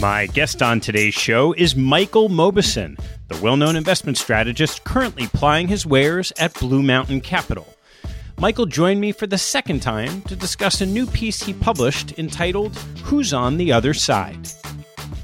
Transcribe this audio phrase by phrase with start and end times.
[0.00, 5.68] My guest on today's show is Michael Mauboussin, the well known investment strategist currently plying
[5.68, 7.66] his wares at Blue Mountain Capital.
[8.38, 12.74] Michael joined me for the second time to discuss a new piece he published entitled
[13.02, 14.48] Who's on the Other Side?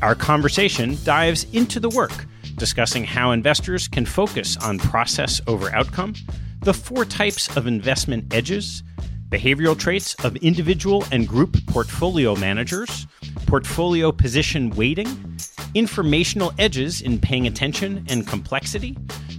[0.02, 2.26] Our conversation dives into the work,
[2.56, 6.12] discussing how investors can focus on process over outcome,
[6.60, 8.82] the four types of investment edges,
[9.30, 13.06] behavioral traits of individual and group portfolio managers,
[13.46, 15.38] portfolio position weighting,
[15.74, 18.96] informational edges in paying attention and complexity,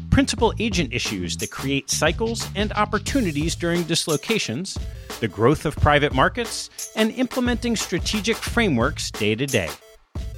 [0.09, 4.77] principal agent issues that create cycles and opportunities during dislocations,
[5.19, 9.69] the growth of private markets, and implementing strategic frameworks day to day.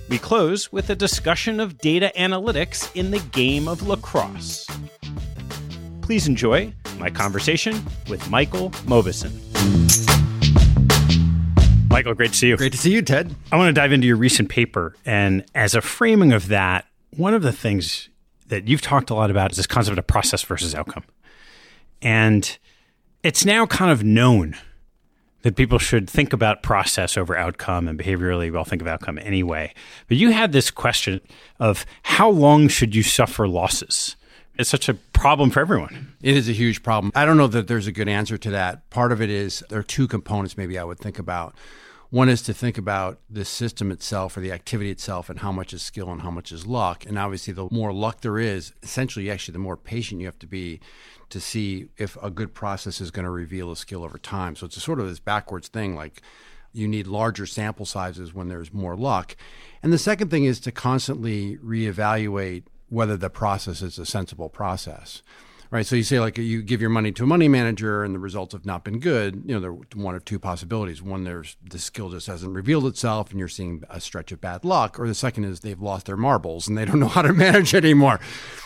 [0.09, 4.66] We close with a discussion of data analytics in the game of lacrosse.
[6.01, 10.29] Please enjoy my conversation with Michael Mauboussin.
[11.90, 12.58] Michael, great to see you.
[12.58, 13.34] Great to see you, Ted.
[13.52, 14.96] I want to dive into your recent paper.
[15.06, 16.86] And as a framing of that,
[17.18, 18.10] one of the things
[18.48, 21.04] that you've talked a lot about is this concept of process versus outcome.
[22.02, 22.58] And
[23.24, 24.56] it's now kind of known
[25.42, 29.74] that people should think about process over outcome and behaviorally well think of outcome anyway.
[30.08, 31.22] But you had this question
[31.60, 34.16] of how long should you suffer losses?
[34.58, 36.13] It's such a problem for everyone.
[36.22, 37.13] It is a huge problem.
[37.16, 38.90] I don't know that there's a good answer to that.
[38.90, 41.56] Part of it is there are two components maybe I would think about.
[42.12, 45.74] One is to think about the system itself or the activity itself and how much
[45.74, 47.06] is skill and how much is luck.
[47.06, 50.48] And obviously, the more luck there is, essentially, actually, the more patient you have to
[50.48, 50.80] be
[51.30, 54.56] to see if a good process is going to reveal a skill over time.
[54.56, 56.24] So it's a sort of this backwards thing like,
[56.74, 59.36] You need larger sample sizes when there's more luck.
[59.84, 65.22] And the second thing is to constantly reevaluate whether the process is a sensible process
[65.71, 65.86] right?
[65.86, 68.54] So you say like you give your money to a money manager and the results
[68.54, 69.44] have not been good.
[69.45, 71.01] You know, there are one of two possibilities.
[71.01, 74.66] One, there's the skill just hasn't revealed itself and you're seeing a stretch of bad
[74.66, 75.00] luck.
[75.00, 77.74] Or the second is they've lost their marbles and they don't know how to manage
[77.74, 78.19] it anymore,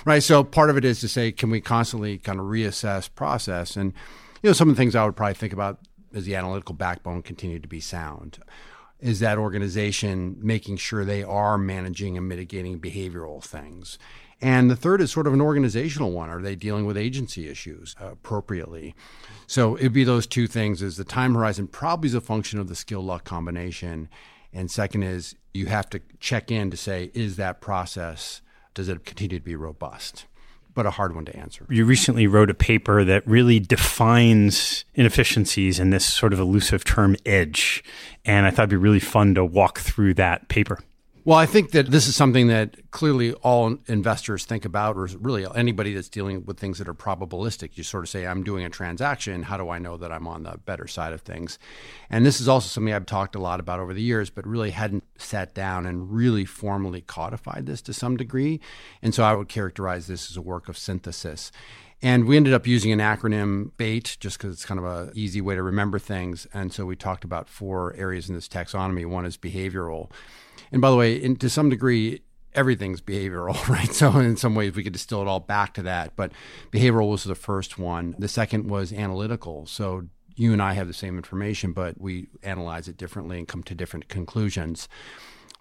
[0.05, 0.23] right?
[0.23, 3.75] So part of it is to say, can we constantly kind of reassess process?
[3.75, 3.93] And,
[4.41, 5.79] you know, some of the things I would probably think about
[6.13, 8.39] is the analytical backbone continue to be sound?
[8.99, 13.97] Is that organization making sure they are managing and mitigating behavioral things?
[14.43, 16.29] And the third is sort of an organizational one.
[16.29, 18.93] Are they dealing with agency issues appropriately?
[19.47, 22.67] So it'd be those two things is the time horizon probably is a function of
[22.67, 24.09] the skill luck combination.
[24.51, 28.41] And second is you have to check in to say, is that process,
[28.73, 30.25] does it continue to be robust?
[30.73, 31.65] But a hard one to answer.
[31.69, 37.15] You recently wrote a paper that really defines inefficiencies in this sort of elusive term
[37.25, 37.81] edge.
[38.25, 40.79] And I thought it'd be really fun to walk through that paper.
[41.25, 45.47] Well, I think that this is something that clearly all investors think about, or really
[45.55, 47.77] anybody that's dealing with things that are probabilistic.
[47.77, 49.43] You sort of say, I'm doing a transaction.
[49.43, 51.59] How do I know that I'm on the better side of things?
[52.09, 54.71] And this is also something I've talked a lot about over the years, but really
[54.71, 58.59] hadn't sat down and really formally codified this to some degree.
[59.01, 61.53] And so I would characterize this as a work of synthesis.
[62.01, 65.39] And we ended up using an acronym BAIT just because it's kind of an easy
[65.39, 66.47] way to remember things.
[66.53, 69.05] And so we talked about four areas in this taxonomy.
[69.05, 70.11] One is behavioral.
[70.73, 72.21] And by the way, in, to some degree,
[72.53, 73.93] everything's behavioral, right?
[73.93, 76.15] So in some ways, we could distill it all back to that.
[76.15, 76.33] But
[76.71, 78.15] behavioral was the first one.
[78.17, 79.67] The second was analytical.
[79.67, 83.63] So you and I have the same information, but we analyze it differently and come
[83.63, 84.89] to different conclusions.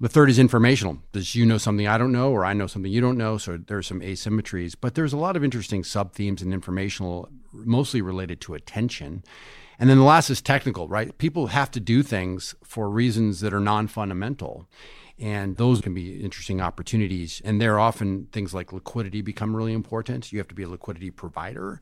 [0.01, 0.99] The third is informational.
[1.13, 3.37] Does you know something I don't know, or I know something you don't know?
[3.37, 8.01] So there's some asymmetries, but there's a lot of interesting sub themes and informational, mostly
[8.01, 9.23] related to attention.
[9.79, 11.17] And then the last is technical, right?
[11.19, 14.69] People have to do things for reasons that are non fundamental.
[15.23, 17.41] And those can be interesting opportunities.
[17.45, 20.33] And there often things like liquidity become really important.
[20.33, 21.81] You have to be a liquidity provider.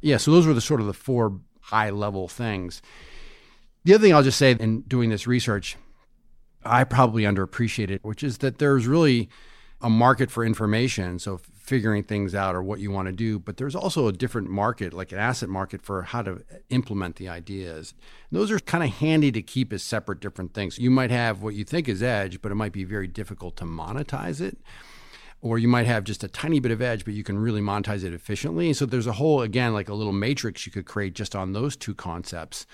[0.00, 2.82] Yeah, so those were the sort of the four high level things.
[3.84, 5.76] The other thing I'll just say in doing this research,
[6.64, 9.28] I probably underappreciated, which is that there's really
[9.80, 11.20] a market for information.
[11.20, 14.48] So figuring things out or what you want to do, but there's also a different
[14.48, 17.92] market, like an asset market for how to implement the ideas.
[18.30, 20.78] And those are kind of handy to keep as separate different things.
[20.78, 23.64] You might have what you think is edge, but it might be very difficult to
[23.64, 24.58] monetize it.
[25.42, 28.04] Or you might have just a tiny bit of edge, but you can really monetize
[28.04, 28.72] it efficiently.
[28.72, 31.76] So there's a whole, again, like a little matrix you could create just on those
[31.76, 32.64] two concepts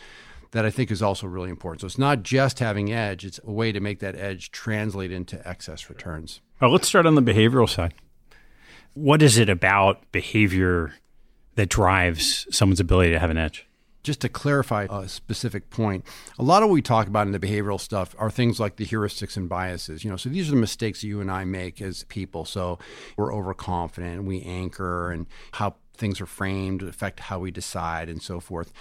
[0.53, 1.81] that I think is also really important.
[1.81, 5.47] So it's not just having edge, it's a way to make that edge translate into
[5.49, 6.43] excess returns.
[6.61, 7.95] Well, let's start on the behavioral side.
[8.95, 10.93] What is it about behavior
[11.55, 13.67] that drives someone's ability to have an edge?
[14.03, 16.05] Just to clarify a specific point,
[16.39, 18.85] a lot of what we talk about in the behavioral stuff are things like the
[18.85, 20.03] heuristics and biases.
[20.03, 22.45] You know, so these are the mistakes you and I make as people.
[22.45, 22.81] So
[23.17, 28.41] we're overconfident, we anchor, and how things are framed affect how we decide, and so
[28.41, 28.73] forth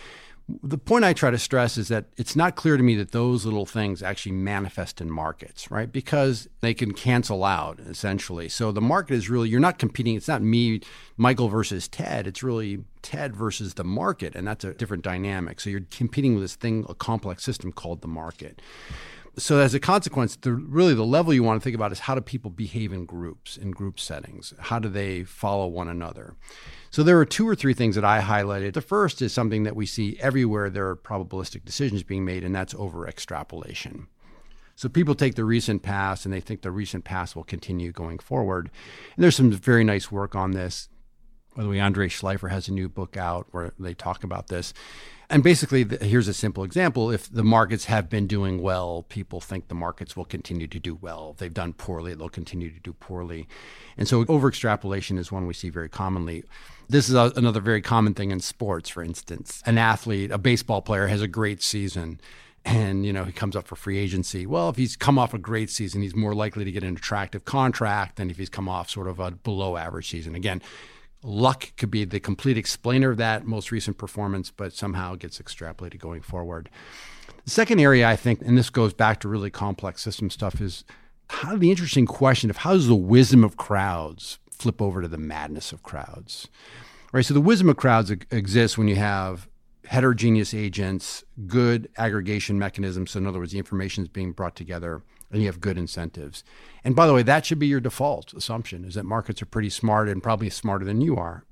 [0.64, 3.46] the point I try to stress is that it's not clear to me that those
[3.46, 5.92] little things actually manifest in markets, right?
[5.92, 8.50] Because they can cancel out essentially.
[8.50, 10.16] So the market is really, you're not competing.
[10.16, 10.82] It's not me,
[11.18, 12.28] Michael versus Ted.
[12.28, 14.36] It's really Ted versus the market.
[14.36, 15.60] And that's a different dynamic.
[15.60, 18.62] So you're competing with this thing, a complex system called the market.
[19.38, 22.16] So as a consequence, the, really the level you want to think about is how
[22.16, 24.54] do people behave in groups, in group settings?
[24.60, 26.36] How do they follow one another?
[26.90, 28.74] So there are two or three things that I highlighted.
[28.74, 32.54] The first is something that we see everywhere there are probabilistic decisions being made, and
[32.54, 34.08] that's over extrapolation.
[34.76, 38.20] So people take the recent past and they think the recent past will continue going
[38.20, 38.70] forward.
[39.16, 40.90] And there's some very nice work on this.
[41.56, 44.74] By the way, Andrei Shleifer has a new book out where they talk about this.
[45.32, 47.10] And basically, here's a simple example.
[47.10, 50.96] If the markets have been doing well, people think the markets will continue to do
[50.96, 51.32] well.
[51.32, 53.48] If they've done poorly, they'll continue to do poorly.
[53.96, 56.44] And so, over extrapolation is one we see very commonly.
[56.90, 59.64] This is a, another very common thing in sports, for instance.
[59.66, 62.20] An athlete, a baseball player, has a great season
[62.64, 65.40] and you know he comes up for free agency well if he's come off a
[65.40, 68.88] great season he's more likely to get an attractive contract than if he's come off
[68.88, 70.62] sort of a below average season again
[71.24, 76.00] luck could be the complete explainer of that most recent performance, but somehow gets extrapolated
[76.00, 76.70] going forward.
[77.46, 80.84] The second area I think, and this goes back to really complex system stuff, is
[81.30, 85.18] how the interesting question of how does the wisdom of crowds flip over to the
[85.18, 86.48] madness of crowds?
[87.12, 87.26] Right.
[87.26, 89.50] So the wisdom of crowds exists when you have
[89.86, 93.12] heterogeneous agents, good aggregation mechanisms.
[93.12, 96.44] So in other words, the information is being brought together and you have good incentives.
[96.84, 99.70] And by the way, that should be your default assumption is that markets are pretty
[99.70, 101.46] smart and probably smarter than you are.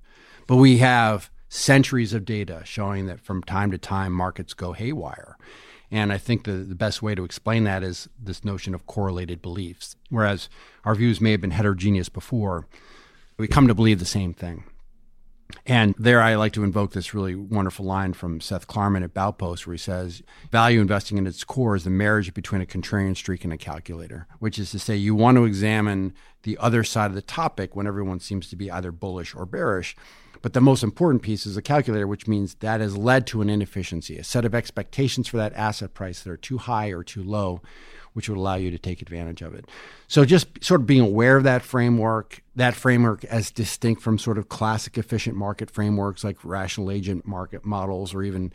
[0.47, 5.37] But we have centuries of data showing that from time to time markets go haywire.
[5.91, 9.41] And I think the, the best way to explain that is this notion of correlated
[9.41, 9.95] beliefs.
[10.09, 10.49] Whereas
[10.85, 12.67] our views may have been heterogeneous before,
[13.37, 14.63] we come to believe the same thing.
[15.65, 19.65] And there I like to invoke this really wonderful line from Seth Klarman at Baupost,
[19.65, 23.43] where he says, Value investing in its core is the marriage between a contrarian streak
[23.43, 26.13] and a calculator, which is to say, you want to examine
[26.43, 29.95] the other side of the topic when everyone seems to be either bullish or bearish.
[30.41, 33.49] But the most important piece is a calculator, which means that has led to an
[33.49, 37.23] inefficiency, a set of expectations for that asset price that are too high or too
[37.23, 37.61] low,
[38.13, 39.65] which would allow you to take advantage of it.
[40.07, 44.37] So just sort of being aware of that framework, that framework as distinct from sort
[44.37, 48.51] of classic efficient market frameworks like rational agent market models or even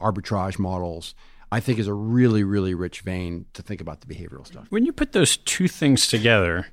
[0.00, 1.14] arbitrage models.
[1.50, 4.66] I think is a really, really rich vein to think about the behavioral stuff.
[4.68, 6.66] When you put those two things together,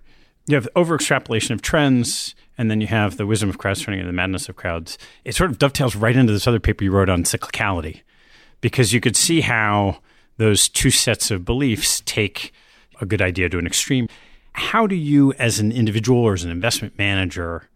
[0.47, 4.01] you have over extrapolation of trends, and then you have the wisdom of crowds turning
[4.01, 4.97] and the madness of crowds.
[5.23, 8.01] It sort of dovetails right into this other paper you wrote on cyclicality,
[8.59, 10.01] because you could see how
[10.37, 12.53] those two sets of beliefs take
[13.01, 14.07] a good idea to an extreme.
[14.53, 17.69] How do you, as an individual or as an investment manager,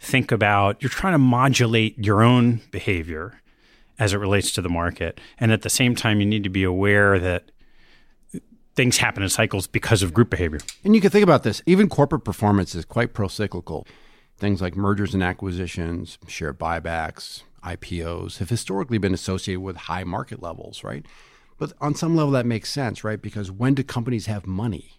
[0.00, 3.40] think about you're trying to modulate your own behavior
[3.98, 5.20] as it relates to the market?
[5.38, 7.50] And at the same time, you need to be aware that
[8.74, 10.60] things happen in cycles because of group behavior.
[10.84, 13.86] And you can think about this even corporate performance is quite pro cyclical.
[14.36, 20.40] Things like mergers and acquisitions, share buybacks, IPOs have historically been associated with high market
[20.40, 21.04] levels, right?
[21.58, 23.20] But on some level, that makes sense, right?
[23.20, 24.94] Because when do companies have money?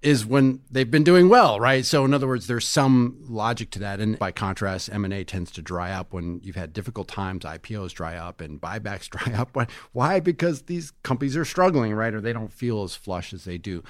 [0.00, 1.82] Is when they've been doing well, right?
[1.82, 4.00] So, in other words, there's some logic to that.
[4.00, 7.46] And by contrast, M and A tends to dry up when you've had difficult times.
[7.46, 9.56] IPOs dry up and buybacks dry up.
[9.92, 10.20] Why?
[10.20, 12.12] Because these companies are struggling, right?
[12.12, 13.82] Or they don't feel as flush as they do.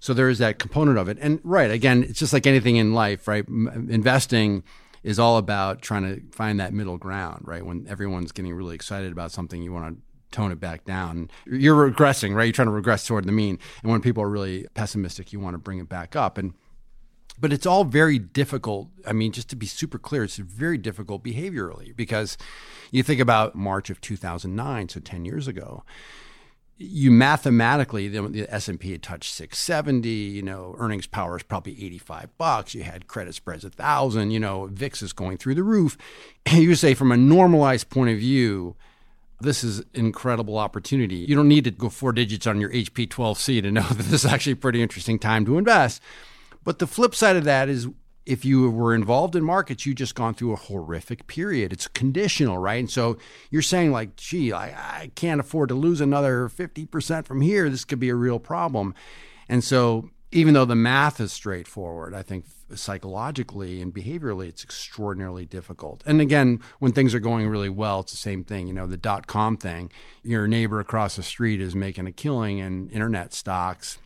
[0.00, 1.18] So there is that component of it.
[1.20, 3.46] And right, again, it's just like anything in life, right?
[3.46, 4.64] Investing
[5.02, 7.64] is all about trying to find that middle ground, right?
[7.64, 10.02] When everyone's getting really excited about something, you want to
[10.36, 11.30] tone it back down.
[11.46, 12.44] You're regressing, right?
[12.44, 13.58] You're trying to regress toward the mean.
[13.82, 16.36] And when people are really pessimistic, you want to bring it back up.
[16.36, 16.52] And
[17.38, 18.88] but it's all very difficult.
[19.06, 22.36] I mean, just to be super clear, it's very difficult behaviorally because
[22.90, 25.84] you think about March of 2009, so 10 years ago.
[26.78, 30.08] You mathematically, the, the S&P had touched 670.
[30.08, 32.74] You know, earnings power is probably 85 bucks.
[32.74, 34.30] You had credit spreads a thousand.
[34.30, 35.96] You know, VIX is going through the roof.
[36.44, 38.76] And you say, from a normalized point of view,
[39.40, 41.16] this is incredible opportunity.
[41.16, 44.24] You don't need to go four digits on your HP 12C to know that this
[44.24, 46.02] is actually a pretty interesting time to invest.
[46.64, 47.88] But the flip side of that is
[48.24, 51.72] if you were involved in markets, you just gone through a horrific period.
[51.72, 52.80] It's conditional, right?
[52.80, 53.18] And so
[53.50, 57.70] you're saying like, gee, I, I can't afford to lose another 50% from here.
[57.70, 58.94] This could be a real problem.
[59.48, 65.46] And so even though the math is straightforward, I think psychologically and behaviorally, it's extraordinarily
[65.46, 66.02] difficult.
[66.04, 68.66] And again, when things are going really well, it's the same thing.
[68.66, 69.90] You know, the dot com thing,
[70.22, 73.98] your neighbor across the street is making a killing in internet stocks.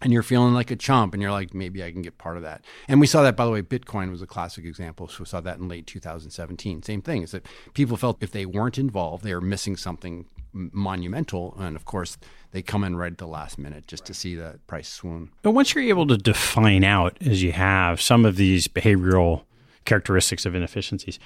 [0.00, 2.44] And you're feeling like a chump, and you're like, maybe I can get part of
[2.44, 2.64] that.
[2.86, 5.08] And we saw that, by the way, Bitcoin was a classic example.
[5.08, 6.84] So we saw that in late 2017.
[6.84, 11.54] Same thing is that people felt if they weren't involved, they were missing something monumental.
[11.58, 12.18] And of course,
[12.52, 15.30] they come in right at the last minute just to see the price swoon.
[15.42, 19.42] But once you're able to define out, as you have, some of these behavioral
[19.84, 21.18] characteristics of inefficiencies,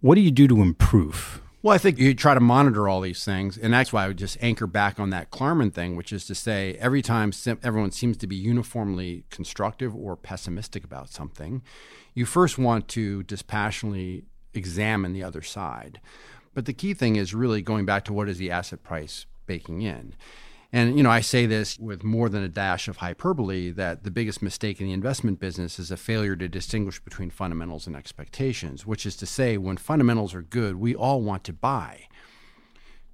[0.00, 1.40] what do you do to improve?
[1.62, 3.56] Well, I think you try to monitor all these things.
[3.56, 6.34] And that's why I would just anchor back on that Klarman thing, which is to
[6.34, 11.62] say every time everyone seems to be uniformly constructive or pessimistic about something,
[12.14, 14.24] you first want to dispassionately
[14.54, 16.00] examine the other side.
[16.54, 19.82] But the key thing is really going back to what is the asset price baking
[19.82, 20.14] in.
[20.72, 24.10] And you know, I say this with more than a dash of hyperbole that the
[24.10, 28.86] biggest mistake in the investment business is a failure to distinguish between fundamentals and expectations,
[28.86, 32.08] which is to say when fundamentals are good, we all want to buy.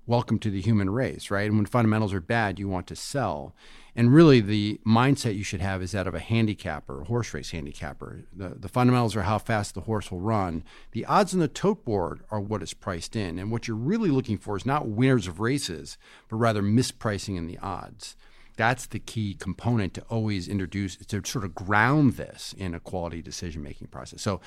[0.07, 1.49] Welcome to the human race, right?
[1.49, 3.55] And when fundamentals are bad, you want to sell.
[3.99, 7.51] And really, the mindset you should have is that of a handicapper, a horse race
[7.51, 8.21] handicapper.
[8.33, 10.63] The, the fundamentals are how fast the horse will run.
[10.93, 13.41] The odds on the tote board are what is priced in.
[13.41, 17.49] And what you're really looking for is not winners of races, but rather mispricing in
[17.49, 18.15] the odds.
[18.57, 23.21] That's the key component to always introduce, to sort of ground this in a quality
[23.21, 24.23] decision making process.
[24.23, 24.41] So,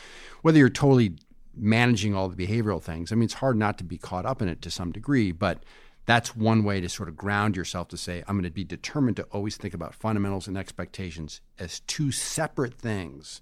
[0.43, 1.15] whether you're totally
[1.57, 4.47] managing all the behavioral things, I mean, it's hard not to be caught up in
[4.47, 5.61] it to some degree, but
[6.05, 9.17] that's one way to sort of ground yourself to say, I'm going to be determined
[9.17, 13.41] to always think about fundamentals and expectations as two separate things.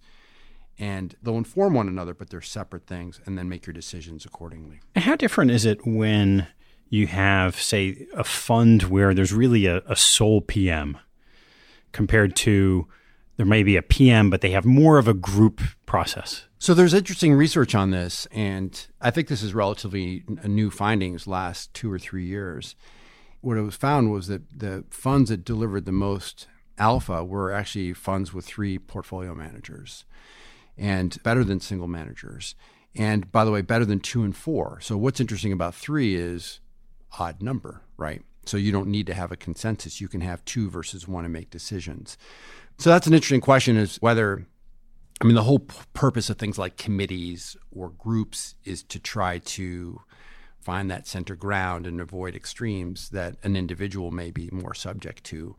[0.78, 4.80] And they'll inform one another, but they're separate things, and then make your decisions accordingly.
[4.96, 6.48] How different is it when
[6.90, 10.98] you have, say, a fund where there's really a, a sole PM
[11.92, 12.88] compared to
[13.38, 16.46] there may be a PM, but they have more of a group process?
[16.62, 21.74] So there's interesting research on this, and I think this is relatively new findings last
[21.74, 22.76] two or three years.
[23.42, 26.48] what it was found was that the funds that delivered the most
[26.78, 30.04] alpha were actually funds with three portfolio managers
[30.78, 32.56] and better than single managers.
[32.94, 34.80] And by the way, better than two and four.
[34.82, 36.60] So what's interesting about three is
[37.18, 38.22] odd number, right?
[38.46, 40.02] So you don't need to have a consensus.
[40.02, 42.18] You can have two versus one and make decisions.
[42.78, 44.46] So that's an interesting question is whether
[45.22, 49.40] I mean the whole p- purpose of things like committees or groups is to try
[49.40, 50.02] to
[50.60, 55.56] find that center ground and avoid extremes that an individual may be more subject to.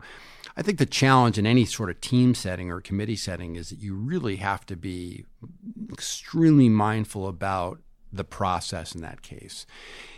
[0.55, 3.79] I think the challenge in any sort of team setting or committee setting is that
[3.79, 5.25] you really have to be
[5.91, 7.79] extremely mindful about
[8.13, 9.65] the process in that case.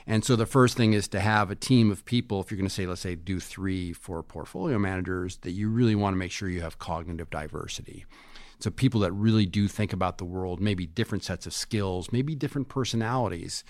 [0.07, 2.67] And so the first thing is to have a team of people, if you're going
[2.67, 6.31] to say, let's say, do three for portfolio managers, that you really want to make
[6.31, 8.05] sure you have cognitive diversity.
[8.63, 12.33] So people that really do think about the world, maybe different sets of skills, maybe
[12.33, 13.65] different personalities.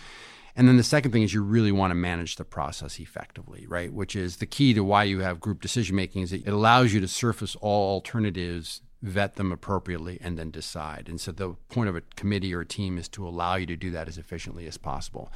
[0.56, 3.92] And then the second thing is you really want to manage the process effectively, right?
[3.92, 7.00] Which is the key to why you have group decision making is it allows you
[7.00, 11.10] to surface all alternatives, vet them appropriately, and then decide.
[11.10, 13.76] And so the point of a committee or a team is to allow you to
[13.76, 15.32] do that as efficiently as possible.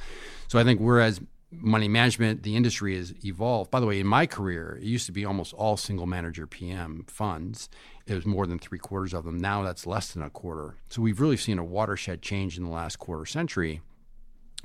[0.46, 3.70] So I think whereas money management, the industry has evolved.
[3.70, 7.04] By the way, in my career, it used to be almost all single manager PM
[7.08, 7.68] funds.
[8.08, 9.38] It was more than three quarters of them.
[9.38, 10.76] Now that's less than a quarter.
[10.88, 13.82] So we've really seen a watershed change in the last quarter century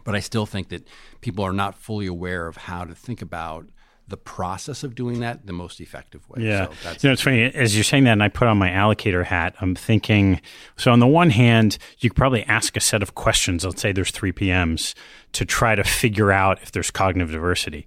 [0.03, 0.87] but I still think that
[1.21, 3.67] people are not fully aware of how to think about
[4.07, 6.43] the process of doing that the most effective way.
[6.43, 6.67] Yeah.
[6.81, 7.43] So you know, it's funny.
[7.43, 10.41] As you're saying that, and I put on my allocator hat, I'm thinking
[10.75, 13.63] so on the one hand, you could probably ask a set of questions.
[13.63, 14.93] Let's say there's three PMs
[15.33, 17.85] to try to figure out if there's cognitive diversity.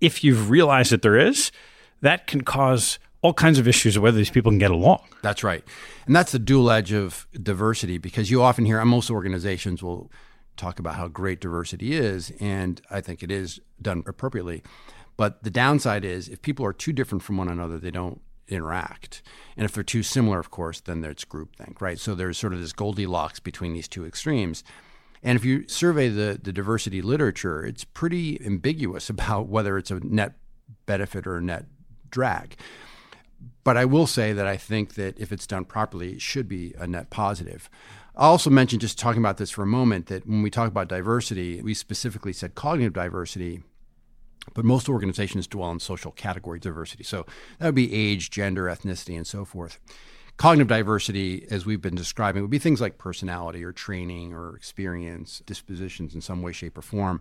[0.00, 1.52] If you've realized that there is,
[2.00, 5.00] that can cause all kinds of issues of whether these people can get along.
[5.22, 5.64] That's right.
[6.04, 10.12] And that's the dual edge of diversity because you often hear, most organizations will
[10.58, 14.62] talk about how great diversity is, and I think it is done appropriately.
[15.16, 19.22] But the downside is if people are too different from one another, they don't interact.
[19.56, 21.98] And if they're too similar, of course, then it's groupthink, right?
[21.98, 24.62] So there's sort of this Goldilocks between these two extremes.
[25.22, 30.00] And if you survey the, the diversity literature, it's pretty ambiguous about whether it's a
[30.00, 30.34] net
[30.84, 31.64] benefit or a net
[32.10, 32.56] drag.
[33.62, 36.74] But I will say that I think that if it's done properly, it should be
[36.78, 37.70] a net positive.
[38.16, 40.88] I also mentioned, just talking about this for a moment, that when we talk about
[40.88, 43.62] diversity, we specifically said cognitive diversity,
[44.52, 47.02] but most organizations dwell on social category diversity.
[47.02, 47.26] So
[47.58, 49.80] that would be age, gender, ethnicity, and so forth.
[50.36, 55.42] Cognitive diversity, as we've been describing, would be things like personality or training or experience,
[55.46, 57.20] dispositions in some way, shape, or form.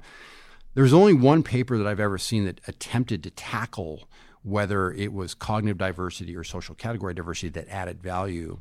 [0.73, 4.09] There's only one paper that I've ever seen that attempted to tackle
[4.43, 8.59] whether it was cognitive diversity or social category diversity that added value.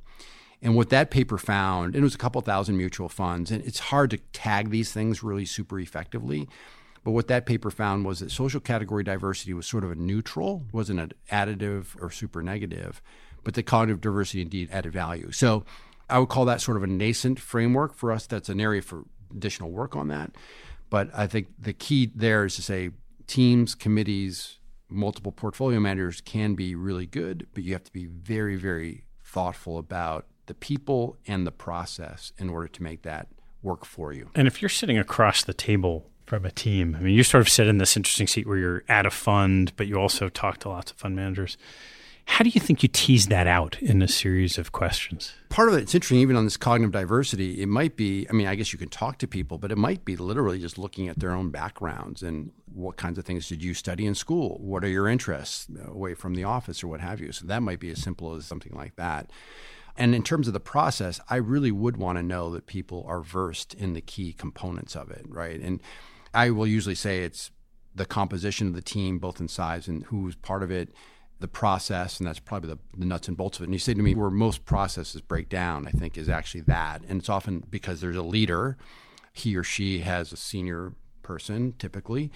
[0.63, 3.81] And what that paper found, and it was a couple thousand mutual funds, and it's
[3.81, 6.49] hard to tag these things really super effectively.
[7.03, 10.65] But what that paper found was that social category diversity was sort of a neutral,
[10.73, 13.03] wasn't an additive or super negative,
[13.43, 15.33] but the cognitive diversity indeed added value.
[15.33, 15.65] So
[16.09, 18.27] I would call that sort of a nascent framework for us.
[18.27, 20.31] That's an area for additional work on that.
[20.91, 22.91] But I think the key there is to say
[23.27, 24.59] teams, committees,
[24.93, 29.79] multiple portfolio managers can be really good, but you have to be very, very thoughtful
[29.79, 33.29] about the people and the process in order to make that
[33.63, 34.29] work for you.
[34.35, 37.49] And if you're sitting across the table from a team, I mean, you sort of
[37.49, 40.69] sit in this interesting seat where you're at a fund, but you also talk to
[40.69, 41.57] lots of fund managers.
[42.27, 45.33] How do you think you tease that out in a series of questions?
[45.49, 48.47] Part of it, it's interesting, even on this cognitive diversity, it might be, I mean,
[48.47, 51.19] I guess you can talk to people, but it might be literally just looking at
[51.19, 54.59] their own backgrounds and what kinds of things did you study in school?
[54.61, 57.33] What are your interests away from the office or what have you?
[57.33, 59.31] So that might be as simple as something like that.
[59.97, 63.21] And in terms of the process, I really would want to know that people are
[63.21, 65.61] versed in the key components of it, right?
[65.61, 65.81] And
[66.33, 67.51] I will usually say it's
[67.95, 70.95] the composition of the team, both in size and who's part of it,
[71.43, 73.67] the process, and that's probably the, the, nuts and bolts of it.
[73.67, 77.03] And you say to me, where most processes break down, I think, is actually that.
[77.07, 78.79] And it's often because there's a leader,
[79.33, 82.31] he or she has a senior person typically,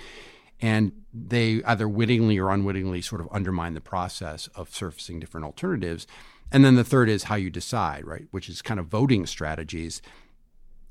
[0.61, 6.07] and they either wittingly or unwittingly sort of undermine the process of surfacing different alternatives.
[6.53, 8.27] And then the third is how you decide, right?
[8.31, 10.01] Which is kind of voting strategies.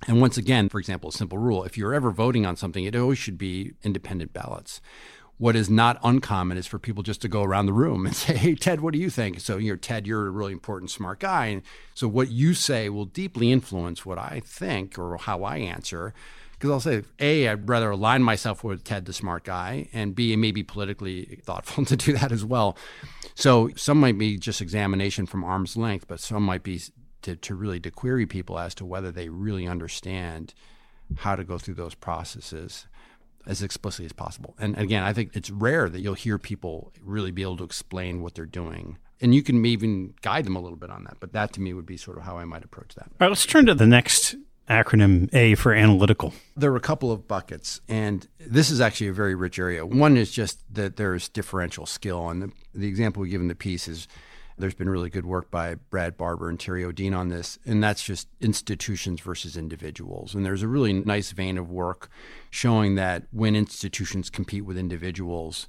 [0.08, 2.96] And once again, for example, a simple rule if you're ever voting on something, it
[2.96, 4.82] always should be independent ballots.
[5.38, 8.36] What is not uncommon is for people just to go around the room and say,
[8.36, 9.40] Hey, Ted, what do you think?
[9.40, 11.48] So, you're Ted, you're a really important, smart guy.
[11.48, 11.62] And
[11.94, 16.14] so, what you say will deeply influence what I think or how I answer
[16.58, 20.36] because I'll say, A, I'd rather align myself with Ted, the smart guy, and B,
[20.36, 22.78] maybe politically thoughtful to do that as well.
[23.36, 26.82] So some might be just examination from arm's length, but some might be
[27.24, 30.54] to, to really to query people as to whether they really understand
[31.18, 32.88] how to go through those processes.
[33.48, 34.56] As explicitly as possible.
[34.60, 38.22] And again, I think it's rare that you'll hear people really be able to explain
[38.22, 38.98] what they're doing.
[39.22, 41.18] And you can even guide them a little bit on that.
[41.20, 43.06] But that to me would be sort of how I might approach that.
[43.06, 44.36] All right, let's turn to the next
[44.70, 46.34] acronym A for analytical.
[46.58, 49.86] There are a couple of buckets, and this is actually a very rich area.
[49.86, 52.30] One is just that there's differential skill.
[52.30, 54.08] And the, the example we give in the piece is
[54.58, 58.04] there's been really good work by Brad Barber and Terry Odean on this, and that's
[58.04, 60.34] just institutions versus individuals.
[60.34, 62.10] And there's a really nice vein of work
[62.50, 65.68] showing that when institutions compete with individuals,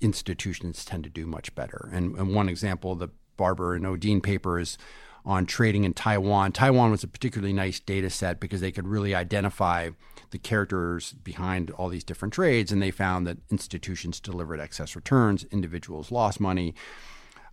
[0.00, 1.90] institutions tend to do much better.
[1.92, 4.78] And, and one example, the Barber and Odean paper is
[5.24, 6.52] on trading in Taiwan.
[6.52, 9.90] Taiwan was a particularly nice data set because they could really identify
[10.30, 15.44] the characters behind all these different trades, and they found that institutions delivered excess returns,
[15.50, 16.74] individuals lost money.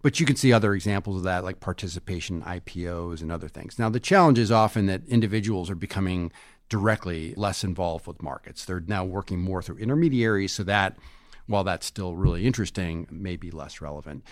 [0.05, 3.79] But you can see other examples of that, like participation IPOs and other things.
[3.79, 6.31] Now, the challenge is often that individuals are becoming
[6.69, 8.65] directly less involved with markets.
[8.65, 10.95] They're now working more through intermediaries, so that
[11.47, 14.23] while that's still really interesting, may be less relevant.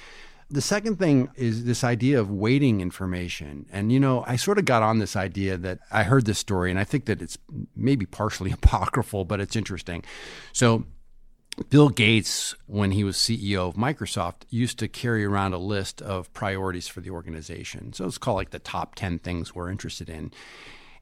[0.48, 3.66] The second thing is this idea of weighting information.
[3.72, 6.70] And, you know, I sort of got on this idea that I heard this story,
[6.70, 7.40] and I think that it's
[7.76, 10.04] maybe partially apocryphal, but it's interesting.
[10.52, 10.86] So,
[11.70, 16.34] Bill Gates, when he was CEO of Microsoft, used to carry around a list of
[16.34, 17.94] priorities for the organization.
[17.94, 20.32] So it's called like the top 10 things we're interested in.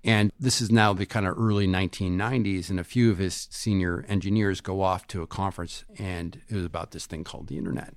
[0.03, 4.03] And this is now the kind of early 1990s, and a few of his senior
[4.09, 7.93] engineers go off to a conference, and it was about this thing called the internet.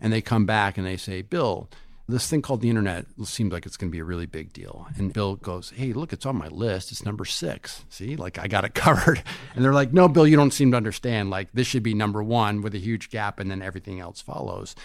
[0.00, 1.70] And they come back and they say, Bill,
[2.08, 4.86] this thing called the internet seems like it's going to be a really big deal.
[4.96, 6.92] And Bill goes, Hey, look, it's on my list.
[6.92, 7.84] It's number six.
[7.88, 9.22] See, like I got it covered.
[9.54, 11.30] And they're like, No, Bill, you don't seem to understand.
[11.30, 14.76] Like this should be number one with a huge gap, and then everything else follows.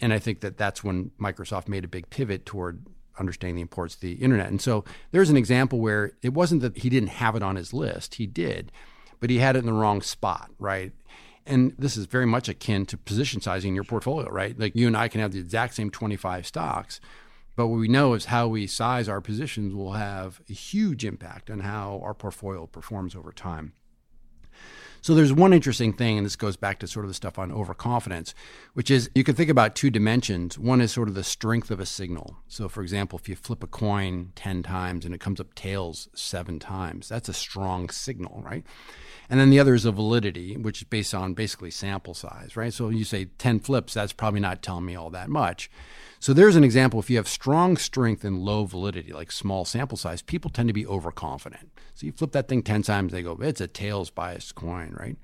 [0.00, 2.84] And I think that that's when Microsoft made a big pivot toward
[3.18, 4.48] understanding the importance of the internet.
[4.48, 7.72] And so there's an example where it wasn't that he didn't have it on his
[7.72, 8.72] list, he did,
[9.20, 10.92] but he had it in the wrong spot, right?
[11.46, 14.58] And this is very much akin to position sizing your portfolio, right?
[14.58, 17.00] Like you and I can have the exact same 25 stocks,
[17.56, 21.50] but what we know is how we size our positions will have a huge impact
[21.50, 23.72] on how our portfolio performs over time.
[25.02, 27.50] So there's one interesting thing, and this goes back to sort of the stuff on
[27.50, 28.34] overconfidence,
[28.74, 30.58] which is you can think about two dimensions.
[30.58, 32.36] One is sort of the strength of a signal.
[32.48, 36.08] So, for example, if you flip a coin 10 times and it comes up tails
[36.14, 38.64] seven times, that's a strong signal, right?
[39.30, 42.72] And then the other is a validity, which is based on basically sample size, right?
[42.72, 45.70] So you say 10 flips, that's probably not telling me all that much.
[46.20, 47.00] So there's an example.
[47.00, 50.74] If you have strong strength and low validity, like small sample size, people tend to
[50.74, 51.70] be overconfident.
[51.94, 55.16] So you flip that thing 10 times, they go, it's a tails biased coin, right?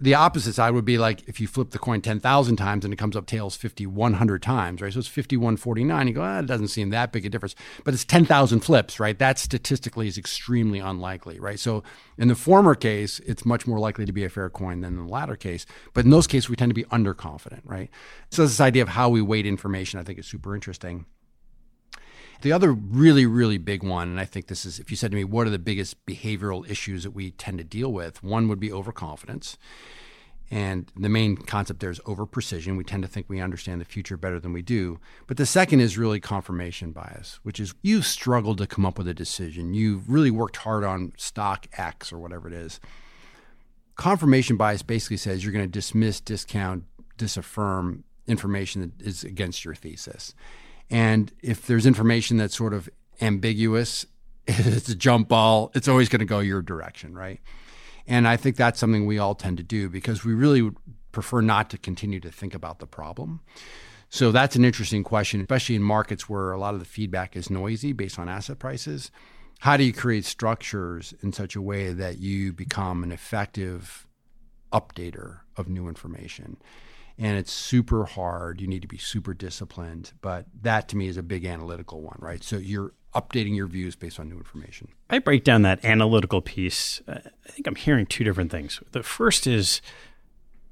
[0.00, 2.98] The opposite side would be like if you flip the coin 10,000 times and it
[2.98, 4.92] comes up tails 5,100 times, right?
[4.92, 6.08] So it's 5149.
[6.08, 7.56] You go, ah, it doesn't seem that big a difference.
[7.84, 9.18] But it's 10,000 flips, right?
[9.18, 11.58] That statistically is extremely unlikely, right?
[11.58, 11.82] So
[12.16, 15.06] in the former case, it's much more likely to be a fair coin than in
[15.06, 15.66] the latter case.
[15.94, 17.90] But in those cases, we tend to be underconfident, right?
[18.30, 21.06] So this idea of how we weight information, I think, is super interesting.
[22.40, 25.16] The other really, really big one, and I think this is if you said to
[25.16, 28.22] me, what are the biggest behavioral issues that we tend to deal with?
[28.22, 29.58] One would be overconfidence.
[30.50, 32.76] And the main concept there is over precision.
[32.76, 34.98] We tend to think we understand the future better than we do.
[35.26, 39.08] But the second is really confirmation bias, which is you've struggled to come up with
[39.08, 39.74] a decision.
[39.74, 42.80] You've really worked hard on stock X or whatever it is.
[43.96, 46.84] Confirmation bias basically says you're going to dismiss, discount,
[47.18, 50.34] disaffirm information that is against your thesis.
[50.90, 52.88] And if there's information that's sort of
[53.20, 54.06] ambiguous,
[54.46, 57.40] it's a jump ball, it's always going to go your direction, right?
[58.06, 60.70] And I think that's something we all tend to do because we really
[61.12, 63.40] prefer not to continue to think about the problem.
[64.08, 67.50] So that's an interesting question, especially in markets where a lot of the feedback is
[67.50, 69.10] noisy based on asset prices.
[69.60, 74.06] How do you create structures in such a way that you become an effective
[74.72, 76.56] updater of new information?
[77.18, 78.60] And it's super hard.
[78.60, 80.12] You need to be super disciplined.
[80.20, 82.42] But that to me is a big analytical one, right?
[82.44, 84.88] So you're updating your views based on new information.
[85.10, 87.02] I break down that analytical piece.
[87.08, 88.80] Uh, I think I'm hearing two different things.
[88.92, 89.82] The first is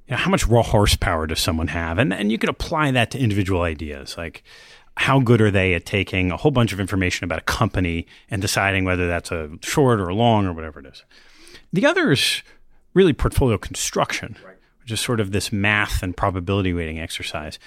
[0.06, 1.98] you know, how much raw horsepower does someone have?
[1.98, 4.16] And, and you could apply that to individual ideas.
[4.16, 4.44] Like,
[4.98, 8.40] how good are they at taking a whole bunch of information about a company and
[8.40, 11.04] deciding whether that's a short or a long or whatever it is?
[11.72, 12.42] The other is
[12.94, 14.36] really portfolio construction.
[14.44, 14.55] Right
[14.86, 17.58] just sort of this math and probability weighting exercise.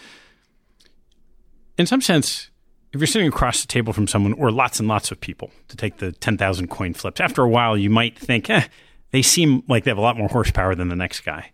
[1.77, 2.49] In some sense,
[2.91, 5.77] if you're sitting across the table from someone or lots and lots of people to
[5.77, 8.67] take the 10,000 coin flips, after a while you might think, eh,
[9.12, 11.51] they seem like they have a lot more horsepower than the next guy.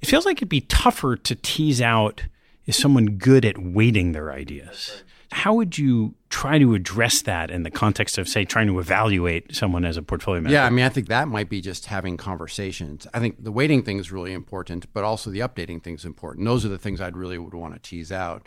[0.00, 2.24] It feels like it'd be tougher to tease out
[2.66, 5.02] is someone good at weighting their ideas?
[5.34, 9.52] How would you try to address that in the context of, say, trying to evaluate
[9.52, 10.54] someone as a portfolio manager?
[10.54, 13.08] Yeah, I mean, I think that might be just having conversations.
[13.12, 16.46] I think the weighting thing is really important, but also the updating thing is important.
[16.46, 18.46] Those are the things I'd really would want to tease out.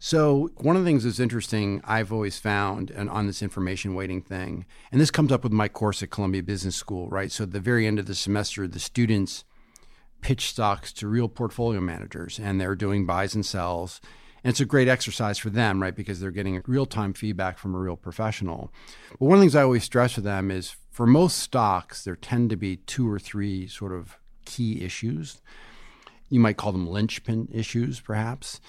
[0.00, 4.20] So, one of the things that's interesting I've always found and on this information weighting
[4.20, 7.30] thing, and this comes up with my course at Columbia Business School, right?
[7.30, 9.44] So, at the very end of the semester, the students
[10.22, 14.00] pitch stocks to real portfolio managers and they're doing buys and sells.
[14.46, 15.92] And it's a great exercise for them, right?
[15.92, 18.72] Because they're getting real time feedback from a real professional.
[19.10, 22.14] But one of the things I always stress to them is for most stocks, there
[22.14, 25.42] tend to be two or three sort of key issues.
[26.28, 28.60] You might call them linchpin issues, perhaps.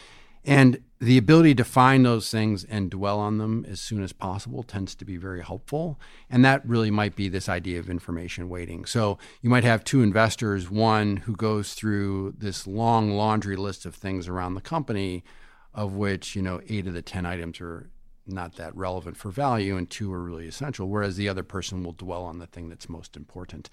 [0.43, 4.63] And the ability to find those things and dwell on them as soon as possible
[4.63, 5.99] tends to be very helpful.
[6.27, 8.85] And that really might be this idea of information weighting.
[8.85, 13.93] So you might have two investors, one who goes through this long laundry list of
[13.93, 15.23] things around the company,
[15.73, 17.89] of which, you know, eight of the 10 items are
[18.25, 21.93] not that relevant for value and two are really essential, whereas the other person will
[21.93, 23.69] dwell on the thing that's most important.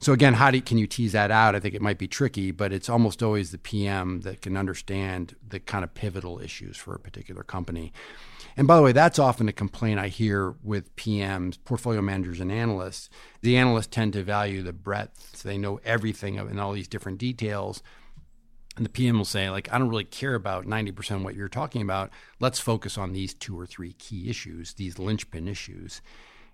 [0.00, 1.54] So again, how do you, can you tease that out?
[1.54, 5.36] I think it might be tricky, but it's almost always the PM that can understand
[5.46, 7.92] the kind of pivotal issues for a particular company.
[8.56, 12.50] And by the way, that's often a complaint I hear with PMs, portfolio managers, and
[12.50, 13.10] analysts.
[13.42, 17.18] The analysts tend to value the breadth; so they know everything and all these different
[17.18, 17.82] details.
[18.76, 21.48] And the PM will say, like, I don't really care about 90% of what you're
[21.48, 22.10] talking about.
[22.38, 26.00] Let's focus on these two or three key issues, these linchpin issues.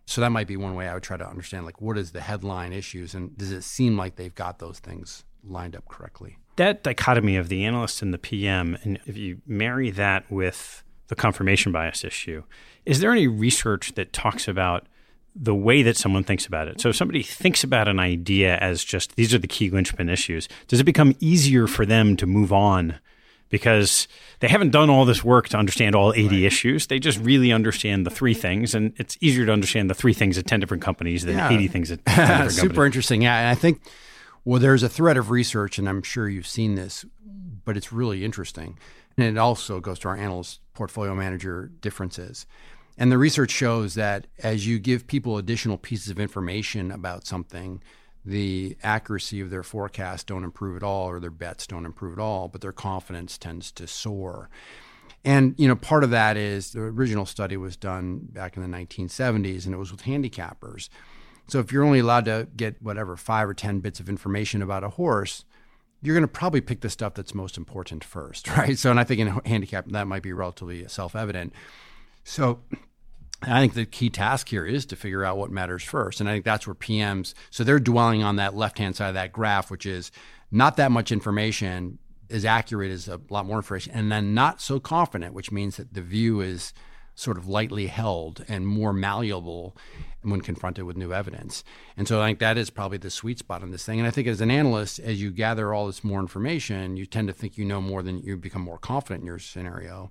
[0.06, 2.20] So that might be one way I would try to understand like what is the
[2.20, 6.38] headline issues and does it seem like they've got those things lined up correctly?
[6.56, 11.16] That dichotomy of the analyst and the PM, and if you marry that with the
[11.16, 12.44] confirmation bias issue,
[12.86, 14.86] is there any research that talks about
[15.38, 16.80] the way that someone thinks about it?
[16.80, 20.48] So if somebody thinks about an idea as just these are the key linchpin issues,
[20.68, 22.98] does it become easier for them to move on
[23.48, 24.08] because
[24.40, 26.42] they haven't done all this work to understand all 80 right.
[26.44, 26.88] issues.
[26.88, 30.36] They just really understand the three things, and it's easier to understand the three things
[30.38, 31.50] at 10 different companies than yeah.
[31.50, 33.22] 80 things at 10 different Super interesting.
[33.22, 33.80] Yeah, and I think,
[34.44, 37.04] well, there's a thread of research, and I'm sure you've seen this,
[37.64, 38.78] but it's really interesting.
[39.16, 42.46] And it also goes to our analyst portfolio manager differences.
[42.98, 47.82] And the research shows that as you give people additional pieces of information about something,
[48.24, 52.22] the accuracy of their forecasts don't improve at all or their bets don't improve at
[52.22, 54.48] all, but their confidence tends to soar.
[55.24, 58.76] And you know, part of that is the original study was done back in the
[58.76, 60.88] 1970s, and it was with handicappers.
[61.48, 64.84] So if you're only allowed to get whatever five or ten bits of information about
[64.84, 65.44] a horse,
[66.02, 68.78] you're going to probably pick the stuff that's most important first, right?
[68.78, 71.52] So, and I think in handicap that might be relatively self-evident.
[72.24, 72.60] So
[73.42, 76.20] I think the key task here is to figure out what matters first.
[76.20, 79.14] And I think that's where PMs, so they're dwelling on that left hand side of
[79.14, 80.10] that graph, which is
[80.50, 84.80] not that much information, is accurate as a lot more information, and then not so
[84.80, 86.72] confident, which means that the view is
[87.14, 89.74] sort of lightly held and more malleable
[90.22, 91.64] when confronted with new evidence.
[91.96, 93.98] And so I think that is probably the sweet spot on this thing.
[93.98, 97.28] And I think as an analyst, as you gather all this more information, you tend
[97.28, 100.10] to think you know more than you become more confident in your scenario.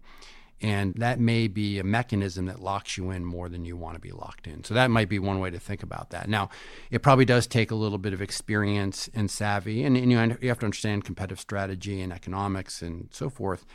[0.62, 4.00] And that may be a mechanism that locks you in more than you want to
[4.00, 4.64] be locked in.
[4.64, 6.30] So that might be one way to think about that.
[6.30, 6.50] Now,
[6.92, 10.60] it probably does take a little bit of experience and savvy, and, and you, have
[10.60, 13.66] to understand competitive strategy and economics and so forth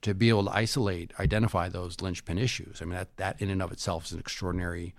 [0.00, 2.80] to be able to isolate, identify those linchpin issues.
[2.80, 4.94] I mean, that, that in and of itself is an extraordinary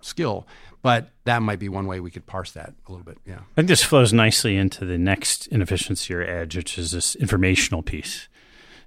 [0.00, 0.46] skill,
[0.80, 3.18] but that might be one way we could parse that a little bit.
[3.26, 3.40] Yeah.
[3.40, 7.82] I think this flows nicely into the next inefficiency or edge, which is this informational
[7.82, 8.28] piece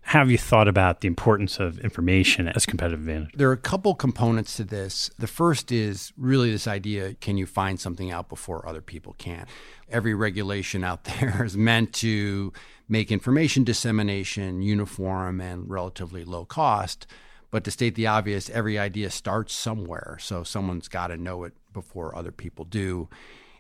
[0.08, 3.34] have you thought about the importance of information as competitive advantage?
[3.36, 5.12] There are a couple components to this.
[5.20, 9.46] The first is really this idea can you find something out before other people can?
[9.90, 12.54] Every regulation out there is meant to
[12.88, 17.06] make information dissemination uniform and relatively low cost.
[17.52, 20.18] But to state the obvious, every idea starts somewhere.
[20.22, 23.10] So someone's got to know it before other people do.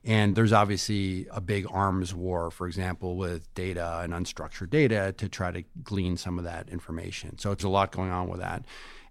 [0.03, 5.27] And there's obviously a big arms war, for example, with data and unstructured data to
[5.27, 7.37] try to glean some of that information.
[7.37, 8.63] So it's a lot going on with that.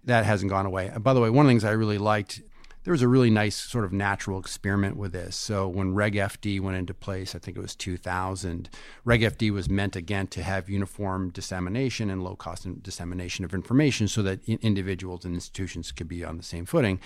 [0.05, 0.87] That hasn't gone away.
[0.87, 2.41] And by the way, one of the things I really liked,
[2.83, 5.35] there was a really nice sort of natural experiment with this.
[5.35, 8.69] So when Reg FD went into place, I think it was 2000,
[9.03, 14.07] Reg FD was meant again to have uniform dissemination and low cost dissemination of information
[14.07, 17.01] so that individuals and institutions could be on the same footing.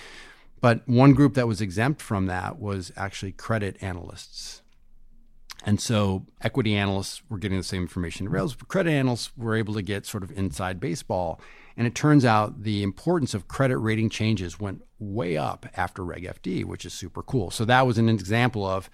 [0.61, 4.61] But one group that was exempt from that was actually credit analysts.
[5.63, 9.73] And so equity analysts were getting the same information rails, but credit analysts were able
[9.75, 11.39] to get sort of inside baseball.
[11.77, 16.23] And it turns out the importance of credit rating changes went way up after Reg
[16.23, 17.51] FD, which is super cool.
[17.51, 18.89] So that was an example of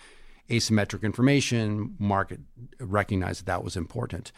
[0.49, 1.95] asymmetric information.
[1.99, 2.39] Market
[2.79, 4.31] recognized that that was important.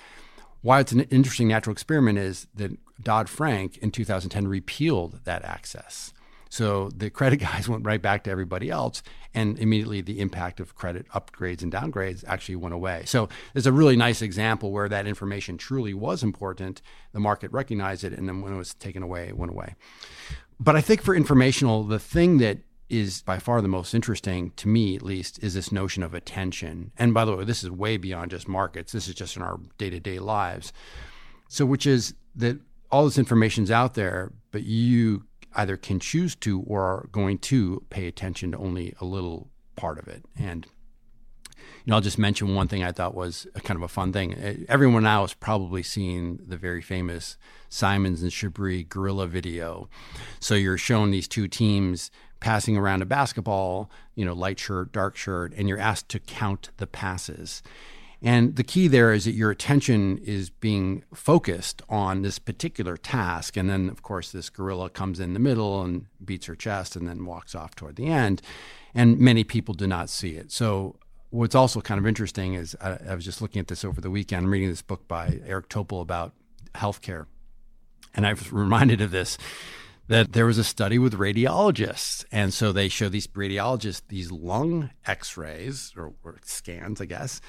[0.61, 6.13] why it's an interesting natural experiment is that Dodd Frank in 2010 repealed that access.
[6.49, 9.01] So the credit guys went right back to everybody else,
[9.33, 13.03] and immediately the impact of credit upgrades and downgrades actually went away.
[13.05, 16.81] So there's a really nice example where that information truly was important.
[17.13, 19.75] The market recognized it, and then when it was taken away, it went away.
[20.59, 22.59] But I think for informational, the thing that
[22.89, 26.91] is by far the most interesting to me at least is this notion of attention
[26.97, 29.59] and by the way this is way beyond just markets this is just in our
[29.77, 30.73] day-to-day lives
[31.47, 32.59] so which is that
[32.91, 35.23] all this information's out there but you
[35.55, 39.97] either can choose to or are going to pay attention to only a little part
[39.97, 40.67] of it and
[41.85, 44.33] you know, I'll just mention one thing I thought was kind of a fun thing.
[44.35, 47.37] Eh, everyone now has probably seen the very famous
[47.69, 49.89] Simons and Chabris gorilla video.
[50.39, 55.15] So you're shown these two teams passing around a basketball, you know, light shirt, dark
[55.15, 57.61] shirt, and you're asked to count the passes.
[58.21, 63.55] And the key there is that your attention is being focused on this particular task.
[63.55, 67.07] And then, of course, this gorilla comes in the middle and beats her chest and
[67.07, 68.41] then walks off toward the end.
[68.93, 70.51] And many people do not see it.
[70.51, 70.97] So,
[71.29, 74.11] what's also kind of interesting is I, I was just looking at this over the
[74.11, 74.45] weekend.
[74.45, 76.33] I'm reading this book by Eric Topol about
[76.75, 77.25] healthcare.
[78.15, 79.37] And I was reminded of this
[80.09, 82.25] that there was a study with radiologists.
[82.31, 87.39] And so they show these radiologists these lung x rays or, or, scans, I guess.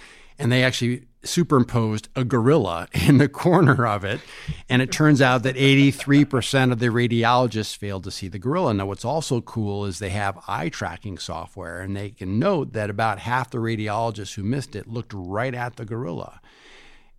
[0.40, 4.20] And they actually superimposed a gorilla in the corner of it.
[4.68, 8.74] And it turns out that 83% of the radiologists failed to see the gorilla.
[8.74, 12.90] Now, what's also cool is they have eye tracking software, and they can note that
[12.90, 16.40] about half the radiologists who missed it looked right at the gorilla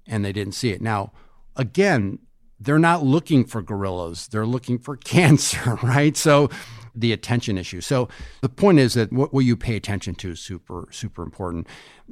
[0.07, 0.81] and they didn't see it.
[0.81, 1.11] Now,
[1.55, 2.19] again,
[2.59, 6.15] they're not looking for gorillas, they're looking for cancer, right?
[6.15, 6.49] So
[6.93, 7.81] the attention issue.
[7.81, 8.09] So
[8.41, 11.67] the point is that what, what you pay attention to is super, super important.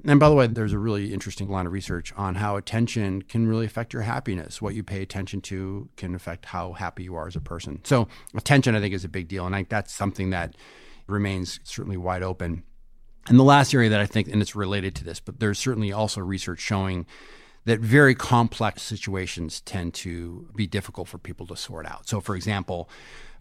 [0.06, 3.48] And by the way, there's a really interesting line of research on how attention can
[3.48, 4.62] really affect your happiness.
[4.62, 7.82] What you pay attention to can affect how happy you are as a person.
[7.84, 9.46] So attention, I think, is a big deal.
[9.46, 10.56] And I think that's something that
[11.08, 12.64] remains certainly wide open.
[13.28, 15.92] And the last area that I think, and it's related to this, but there's certainly
[15.92, 17.06] also research showing
[17.66, 22.08] that very complex situations tend to be difficult for people to sort out.
[22.08, 22.90] So, for example,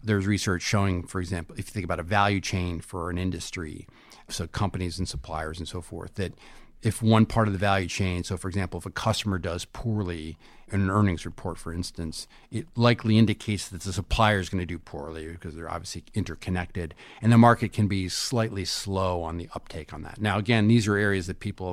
[0.03, 3.87] there's research showing, for example, if you think about a value chain for an industry,
[4.29, 6.33] so companies and suppliers and so forth, that
[6.81, 10.37] if one part of the value chain, so for example, if a customer does poorly
[10.71, 14.65] in an earnings report, for instance, it likely indicates that the supplier is going to
[14.65, 19.49] do poorly because they're obviously interconnected, and the market can be slightly slow on the
[19.53, 20.21] uptake on that.
[20.21, 21.67] Now, again, these are areas that people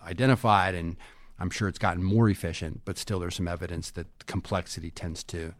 [0.00, 0.96] have identified and
[1.38, 5.54] I'm sure it's gotten more efficient, but still there's some evidence that complexity tends to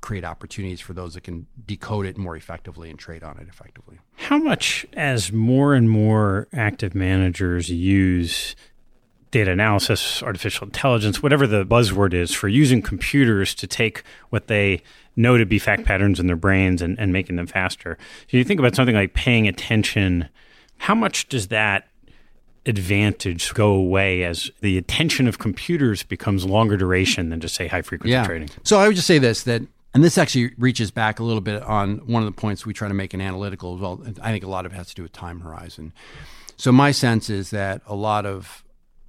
[0.00, 3.98] create opportunities for those that can decode it more effectively and trade on it effectively.
[4.16, 8.54] How much, as more and more active managers use
[9.30, 14.82] data analysis, artificial intelligence, whatever the buzzword is, for using computers to take what they
[15.16, 17.98] know to be fact patterns in their brains and, and making them faster?
[18.30, 20.28] So you think about something like paying attention.
[20.78, 21.88] How much does that
[22.68, 27.82] advantage go away as the attention of computers becomes longer duration than just say high
[27.82, 28.26] frequency yeah.
[28.26, 28.50] trading.
[28.62, 29.62] So I would just say this that
[29.94, 32.88] and this actually reaches back a little bit on one of the points we try
[32.88, 34.02] to make in analytical as well.
[34.20, 35.92] I think a lot of it has to do with time horizon.
[36.56, 38.64] So my sense is that a lot of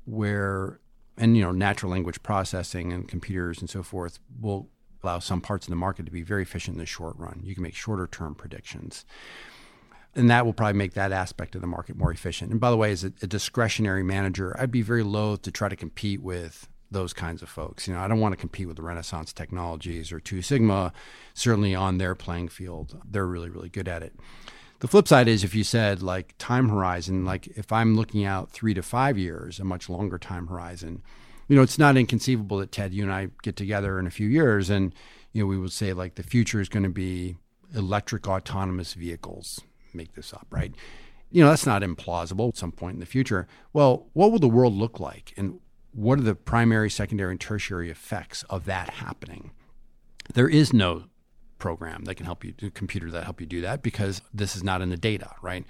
[0.05, 0.79] where
[1.17, 4.69] and you know natural language processing and computers and so forth will
[5.03, 7.41] allow some parts of the market to be very efficient in the short run.
[7.43, 9.05] You can make shorter term predictions
[10.15, 12.51] and that will probably make that aspect of the market more efficient.
[12.51, 15.69] And by the way, as a, a, discretionary manager, I'd be very loath to try
[15.69, 17.87] to compete with those kinds of folks.
[17.87, 20.91] You know, I don't want to compete with Renaissance Technologies or Two Sigma.
[21.33, 24.13] Certainly on their playing field, they're really, really good at it.
[24.79, 28.49] The flip side is if you said like time horizon, like if I'm looking out
[28.51, 31.03] three to five years, a much longer time horizon,
[31.47, 34.27] you know, it's not inconceivable that Ted, you and I get together in a few
[34.27, 34.93] years and,
[35.33, 37.35] you know, we would say like the future is going to be
[37.75, 39.59] electric autonomous vehicles
[39.93, 40.73] make this up, right?
[41.31, 43.47] You know, that's not implausible at some point in the future.
[43.73, 45.33] Well, what will the world look like?
[45.37, 45.59] And
[45.93, 49.51] what are the primary, secondary, and tertiary effects of that happening?
[50.33, 51.05] There is no
[51.57, 54.81] program that can help you, computer that help you do that because this is not
[54.81, 55.65] in the data, right?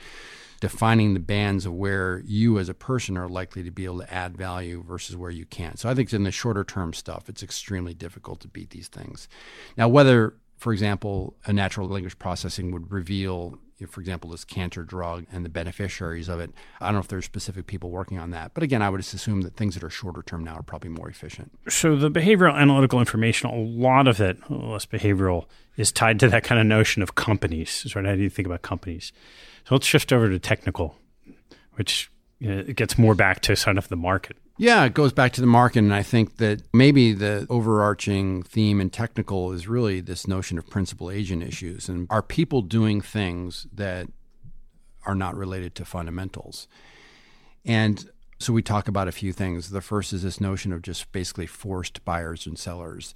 [0.61, 4.13] Defining the bands of where you as a person are likely to be able to
[4.13, 5.79] add value versus where you can't.
[5.79, 9.27] So I think in the shorter term stuff, it's extremely difficult to beat these things.
[9.77, 13.57] Now, whether, for example, a natural language processing would reveal
[13.87, 16.51] for example, this cancer drug and the beneficiaries of it.
[16.79, 18.53] I don't know if there's specific people working on that.
[18.53, 20.89] But again, I would just assume that things that are shorter term now are probably
[20.89, 21.51] more efficient.
[21.67, 25.45] So the behavioral analytical information, a lot of it, less behavioral,
[25.77, 27.93] is tied to that kind of notion of companies.
[27.95, 28.05] Right?
[28.05, 29.11] How do you think about companies?
[29.65, 30.95] So let's shift over to technical,
[31.73, 35.31] which you know, gets more back to sort of the market Yeah, it goes back
[35.33, 35.79] to the market.
[35.79, 40.69] And I think that maybe the overarching theme in technical is really this notion of
[40.69, 41.87] principal agent issues.
[41.87, 44.07] And are people doing things that
[45.05, 46.67] are not related to fundamentals?
[47.63, 49.69] And so we talk about a few things.
[49.69, 53.13] The first is this notion of just basically forced buyers and sellers.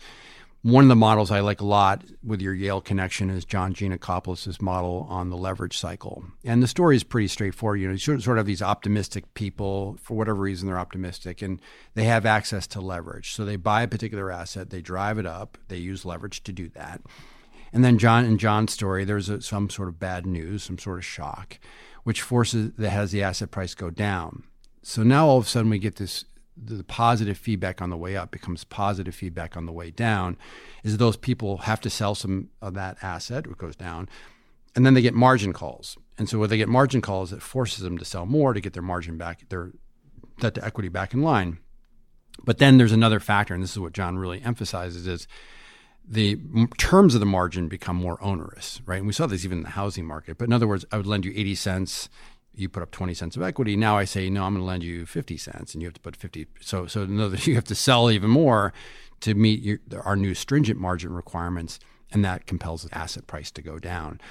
[0.64, 4.62] One of the models I like a lot with your Yale connection is John Geanakoplos'
[4.62, 6.24] model on the leverage cycle.
[6.46, 7.82] And the story is pretty straightforward.
[7.82, 11.62] You know, you sort of these optimistic people, for whatever reason, they're optimistic, and
[11.96, 13.34] they have access to leverage.
[13.34, 16.70] So they buy a particular asset, they drive it up, they use leverage to do
[16.70, 17.02] that.
[17.74, 20.98] And then John in John's story, there's a, some sort of bad news, some sort
[20.98, 21.60] of shock,
[22.06, 24.44] which forces that has the asset price go down.
[24.82, 26.24] So now all of a sudden we get this
[26.56, 30.38] the positive feedback on the way up becomes positive feedback on the way down
[30.84, 34.08] is those people have to sell some of that asset it goes down
[34.76, 35.98] and then they get margin calls.
[36.18, 38.74] And so when they get margin calls it forces them to sell more to get
[38.74, 39.72] their margin back their
[40.40, 41.60] debt to equity back in line.
[42.44, 45.28] But then there's another factor and this is what john really emphasizes is
[46.06, 46.38] the
[46.78, 48.98] terms of the margin become more onerous right?
[48.98, 50.38] And we saw this even in the housing market.
[50.38, 52.10] But in other words i would lend you 80 cents
[52.56, 53.76] you put up 20 cents of equity.
[53.76, 56.02] Now I say, no, I'm going to lend you 50 cents and you have to
[56.02, 56.48] put 50.
[56.62, 58.74] So, so another, you have to sell even more
[59.22, 61.80] to meet your, our new stringent margin requirements.
[62.12, 64.22] And that compels the asset price to go down.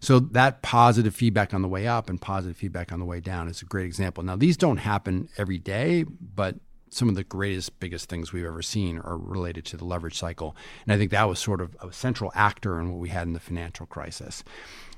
[0.00, 3.48] So that positive feedback on the way up and positive feedback on the way down
[3.48, 4.22] is a great example.
[4.22, 6.56] Now, these don't happen every day, but
[6.90, 10.56] some of the greatest, biggest things we've ever seen are related to the leverage cycle.
[10.86, 13.32] And I think that was sort of a central actor in what we had in
[13.32, 14.44] the financial crisis.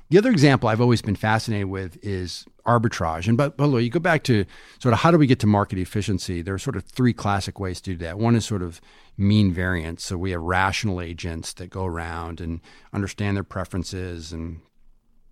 [0.09, 3.29] The other example I've always been fascinated with is arbitrage.
[3.29, 4.43] And but, by the way, you go back to
[4.79, 6.41] sort of how do we get to market efficiency?
[6.41, 8.19] There are sort of three classic ways to do that.
[8.19, 8.81] One is sort of
[9.17, 10.03] mean variance.
[10.03, 12.59] So we have rational agents that go around and
[12.91, 14.59] understand their preferences and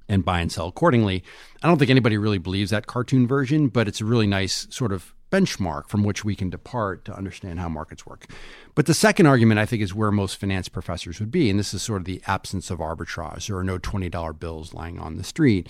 [0.08, 1.24] and buy and sell accordingly.
[1.62, 4.92] I don't think anybody really believes that cartoon version, but it's a really nice sort
[4.92, 8.26] of benchmark from which we can depart to understand how markets work.
[8.76, 11.50] But the second argument, I think, is where most finance professors would be.
[11.50, 13.48] And this is sort of the absence of arbitrage.
[13.48, 15.70] There are no $20 bills lying on the street.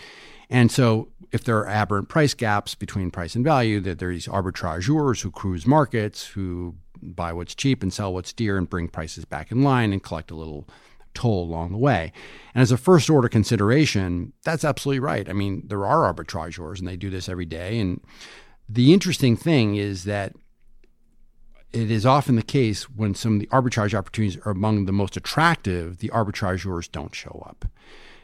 [0.49, 4.14] And so, if there are aberrant price gaps between price and value, that there are
[4.14, 8.88] these arbitrageurs who cruise markets, who buy what's cheap and sell what's dear and bring
[8.88, 10.68] prices back in line and collect a little
[11.14, 12.12] toll along the way.
[12.53, 15.30] And as a first order consideration, that's absolutely right.
[15.30, 17.80] I mean, there are arbitrageurs and they do this every day.
[17.80, 18.01] And
[18.70, 20.34] the interesting thing is that
[21.74, 25.17] it is often the case when some of the arbitrage opportunities are among the most
[25.17, 27.65] attractive, the arbitrageurs don't show up.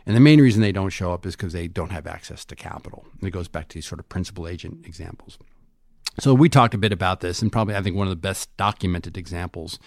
[0.05, 2.55] And the main reason they don't show up is because they don't have access to
[2.55, 3.05] capital.
[3.19, 5.39] And it goes back to these sort of principal agent examples.
[6.19, 8.55] So we talked a bit about this, and probably I think one of the best
[8.55, 9.79] documented examples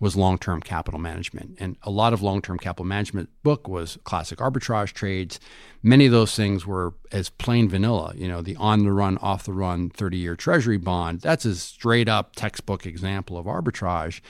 [0.00, 1.56] was long-term capital management.
[1.60, 5.38] And a lot of long-term capital management book was classic arbitrage trades.
[5.82, 9.44] Many of those things were as plain vanilla, you know, the on the run, off
[9.44, 11.20] the run 30-year treasury bond.
[11.20, 14.20] That's a straight up textbook example of arbitrage.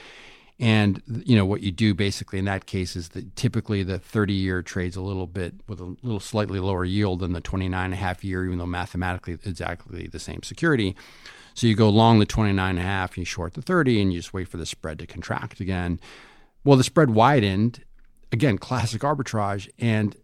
[0.58, 4.32] And you know what you do basically in that case is that typically the 30
[4.32, 7.92] year trades a little bit with a little slightly lower yield than the 29 and
[7.92, 10.96] a half year, even though mathematically exactly the same security.
[11.56, 14.18] So you go long the 29 and a half, you short the 30, and you
[14.18, 15.98] just wait for the spread to contract again.
[16.64, 17.82] Well, the spread widened,
[18.30, 20.14] again, classic arbitrage, and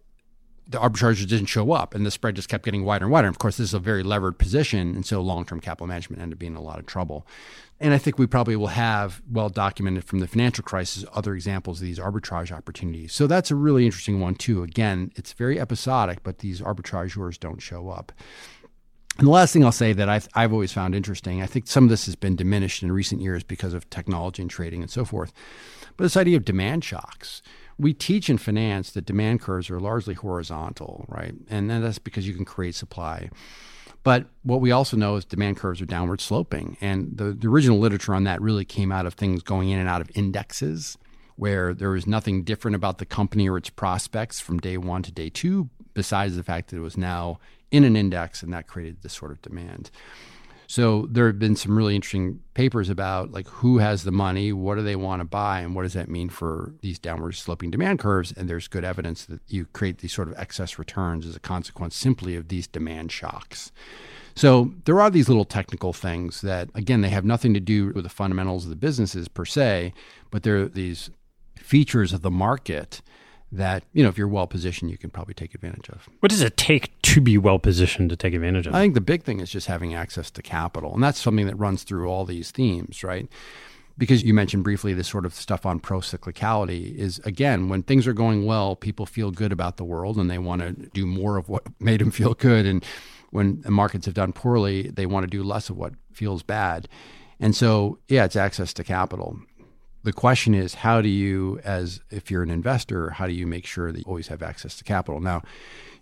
[0.68, 3.28] the arbitrage didn't show up, and the spread just kept getting wider and wider.
[3.28, 6.20] And of course, this is a very levered position, and so long term capital management
[6.20, 7.26] ended up being in a lot of trouble.
[7.80, 11.80] And I think we probably will have well documented from the financial crisis other examples
[11.80, 13.14] of these arbitrage opportunities.
[13.14, 14.62] So that's a really interesting one, too.
[14.62, 18.12] Again, it's very episodic, but these arbitrageurs don't show up.
[19.18, 21.84] And the last thing I'll say that I've, I've always found interesting, I think some
[21.84, 25.04] of this has been diminished in recent years because of technology and trading and so
[25.04, 25.32] forth,
[25.96, 27.42] but this idea of demand shocks.
[27.78, 31.34] We teach in finance that demand curves are largely horizontal, right?
[31.48, 33.30] And that's because you can create supply.
[34.02, 36.76] But what we also know is demand curves are downward sloping.
[36.80, 39.88] And the, the original literature on that really came out of things going in and
[39.88, 40.98] out of indexes,
[41.36, 45.12] where there was nothing different about the company or its prospects from day one to
[45.12, 47.38] day two, besides the fact that it was now
[47.72, 49.90] in an index, and that created this sort of demand.
[50.68, 54.76] So there have been some really interesting papers about like who has the money, what
[54.76, 57.98] do they want to buy, and what does that mean for these downward sloping demand
[57.98, 58.32] curves.
[58.32, 61.94] And there's good evidence that you create these sort of excess returns as a consequence
[61.94, 63.70] simply of these demand shocks.
[64.34, 68.04] So there are these little technical things that, again, they have nothing to do with
[68.04, 69.92] the fundamentals of the businesses per se,
[70.30, 71.10] but they're these
[71.54, 73.02] features of the market
[73.52, 76.08] that you know if you're well positioned you can probably take advantage of.
[76.20, 79.00] What does it take to be well positioned to take advantage of i think the
[79.00, 82.24] big thing is just having access to capital and that's something that runs through all
[82.24, 83.28] these themes right?
[83.98, 88.06] Because you mentioned briefly this sort of stuff on pro cyclicality is again when things
[88.06, 91.36] are going well people feel good about the world and they want to do more
[91.36, 92.64] of what made them feel good.
[92.64, 92.82] And
[93.30, 96.88] when the markets have done poorly they want to do less of what feels bad.
[97.42, 99.40] And so, yeah, it's access to capital.
[100.04, 103.66] The question is, how do you, as if you're an investor, how do you make
[103.66, 105.20] sure that you always have access to capital?
[105.20, 105.42] Now,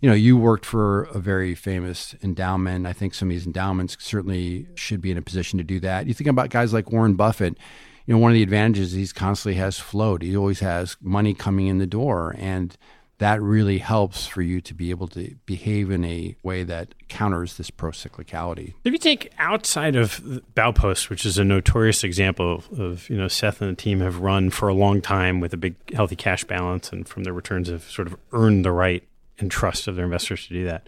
[0.01, 2.86] you know, you worked for a very famous endowment.
[2.86, 6.07] I think some of these endowments certainly should be in a position to do that.
[6.07, 7.59] You think about guys like Warren Buffett.
[8.07, 10.22] You know, one of the advantages he's constantly has float.
[10.22, 12.76] He always has money coming in the door, and
[13.21, 17.59] that really helps for you to be able to behave in a way that counters
[17.59, 18.73] this pro-cyclicality.
[18.83, 20.23] If you take outside of
[20.55, 24.49] Baupost, which is a notorious example of, you know, Seth and the team have run
[24.49, 27.85] for a long time with a big healthy cash balance and from their returns have
[27.85, 29.07] sort of earned the right
[29.39, 30.87] and trust of their investors to do that.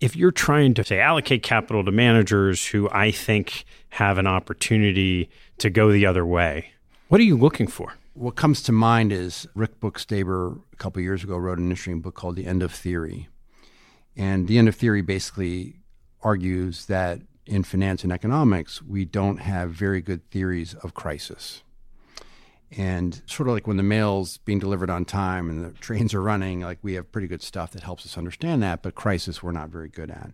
[0.00, 5.30] If you're trying to say allocate capital to managers who I think have an opportunity
[5.58, 6.72] to go the other way,
[7.06, 7.94] what are you looking for?
[8.14, 12.14] What comes to mind is Rick Bookstaber a couple years ago wrote an interesting book
[12.14, 13.28] called The End of Theory.
[14.16, 15.80] And The End of Theory basically
[16.22, 21.64] argues that in finance and economics, we don't have very good theories of crisis.
[22.70, 26.22] And sort of like when the mail's being delivered on time and the trains are
[26.22, 29.50] running, like we have pretty good stuff that helps us understand that, but crisis we're
[29.50, 30.30] not very good at.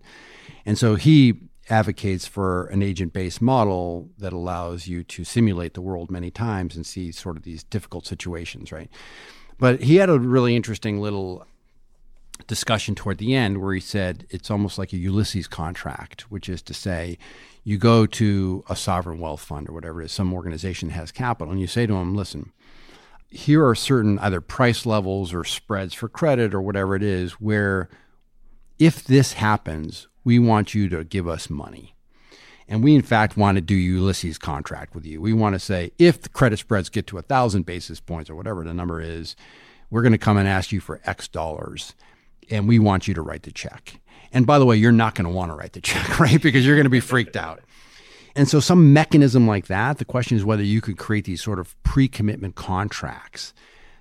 [0.66, 1.40] And so he
[1.70, 6.76] advocates for an agent based model that allows you to simulate the world many times
[6.76, 8.90] and see sort of these difficult situations, right?
[9.58, 11.46] But he had a really interesting little
[12.46, 16.62] discussion toward the end where he said it's almost like a Ulysses contract, which is
[16.62, 17.18] to say,
[17.62, 21.12] you go to a sovereign wealth fund or whatever it is, some organization that has
[21.12, 22.52] capital, and you say to them, listen,
[23.28, 27.88] here are certain either price levels or spreads for credit or whatever it is where
[28.78, 31.94] if this happens, we want you to give us money.
[32.68, 35.20] And we, in fact, want to do Ulysses contract with you.
[35.20, 38.36] We want to say, if the credit spreads get to a thousand basis points or
[38.36, 39.34] whatever the number is,
[39.90, 41.94] we're going to come and ask you for X dollars.
[42.48, 44.00] And we want you to write the check.
[44.32, 46.40] And by the way, you're not going to want to write the check, right?
[46.40, 47.60] Because you're going to be freaked out.
[48.36, 51.58] And so, some mechanism like that, the question is whether you could create these sort
[51.58, 53.52] of pre commitment contracts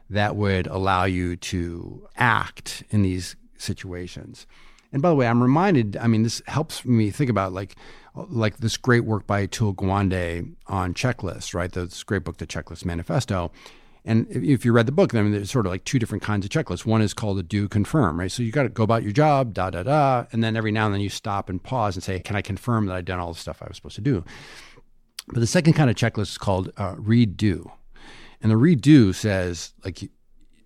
[0.09, 4.45] that would allow you to act in these situations.
[4.91, 5.97] And by the way, I'm reminded.
[5.97, 7.75] I mean, this helps me think about like
[8.15, 11.71] like this great work by Atul Gawande on checklists, right?
[11.71, 13.51] This great book, The Checklist Manifesto.
[14.05, 16.51] And if you read the book, then there's sort of like two different kinds of
[16.51, 16.85] checklists.
[16.85, 18.31] One is called a do confirm, right?
[18.31, 20.85] So you got to go about your job, da da da, and then every now
[20.85, 23.33] and then you stop and pause and say, "Can I confirm that I've done all
[23.33, 24.23] the stuff I was supposed to do?"
[25.27, 27.71] But the second kind of checklist is called uh, read do,
[28.41, 30.09] and the redo says like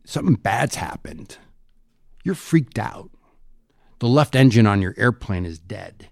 [0.06, 1.38] something bad's happened,
[2.24, 3.10] you're freaked out
[4.04, 6.10] the left engine on your airplane is dead.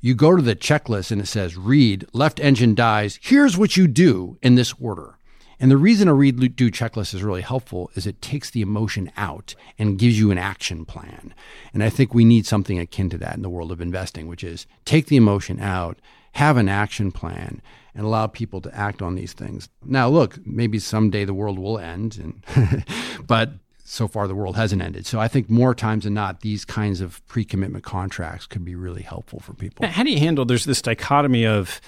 [0.00, 3.18] You go to the checklist and it says, read, left engine dies.
[3.20, 5.18] Here's what you do in this order.
[5.60, 9.12] And the reason a read do checklist is really helpful is it takes the emotion
[9.14, 11.34] out and gives you an action plan.
[11.74, 14.42] And I think we need something akin to that in the world of investing, which
[14.42, 15.98] is take the emotion out,
[16.32, 17.60] have an action plan,
[17.94, 19.68] and allow people to act on these things.
[19.84, 22.86] Now, look, maybe someday the world will end, and
[23.26, 23.52] but
[23.92, 25.04] so far the world hasn't ended.
[25.04, 29.02] So I think more times than not, these kinds of pre-commitment contracts could be really
[29.02, 29.86] helpful for people.
[29.86, 30.46] How do you handle?
[30.46, 31.78] There's this dichotomy of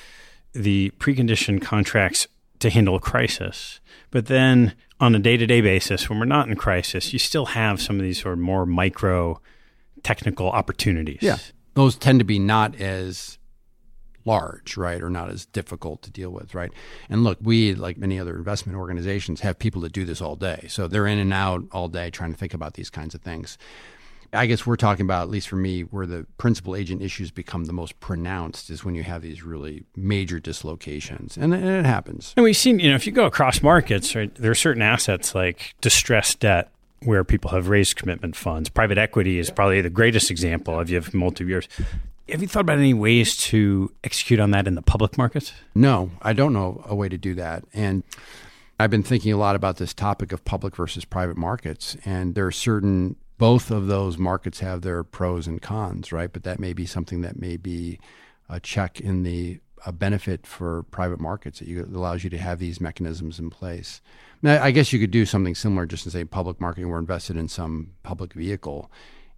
[0.52, 2.28] the preconditioned contracts
[2.58, 3.80] to handle a crisis,
[4.10, 7.96] but then on a day-to-day basis, when we're not in crisis, you still have some
[7.96, 9.40] of these sort of more micro
[10.02, 11.22] technical opportunities.
[11.22, 11.38] Yeah,
[11.72, 13.38] those tend to be not as
[14.24, 16.72] large, right, or not as difficult to deal with, right?
[17.08, 20.66] And look, we, like many other investment organizations, have people that do this all day.
[20.68, 23.58] So they're in and out all day trying to think about these kinds of things.
[24.32, 27.66] I guess we're talking about, at least for me, where the principal agent issues become
[27.66, 31.36] the most pronounced is when you have these really major dislocations.
[31.36, 32.34] And, and it happens.
[32.36, 35.34] And we've seen, you know, if you go across markets, right, there are certain assets
[35.34, 36.70] like distressed debt
[37.04, 38.68] where people have raised commitment funds.
[38.68, 41.68] Private equity is probably the greatest example of you have multi years.
[42.28, 45.52] Have you thought about any ways to execute on that in the public markets?
[45.74, 47.64] No, I don't know a way to do that.
[47.74, 48.02] And
[48.80, 51.98] I've been thinking a lot about this topic of public versus private markets.
[52.04, 56.32] And there are certain, both of those markets have their pros and cons, right?
[56.32, 58.00] But that may be something that may be
[58.48, 62.58] a check in the a benefit for private markets that, you, allows you to have
[62.58, 64.00] these mechanisms in place.
[64.40, 67.36] Now, I guess you could do something similar just in say public market, We're invested
[67.36, 68.90] in some public vehicle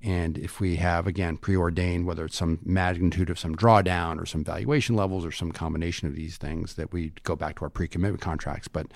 [0.03, 4.45] and if we have, again, preordained, whether it's some magnitude of some drawdown or some
[4.45, 7.89] valuation levels or some combination of these things, that we go back to our pre
[7.89, 8.69] commitment contracts.
[8.69, 8.89] But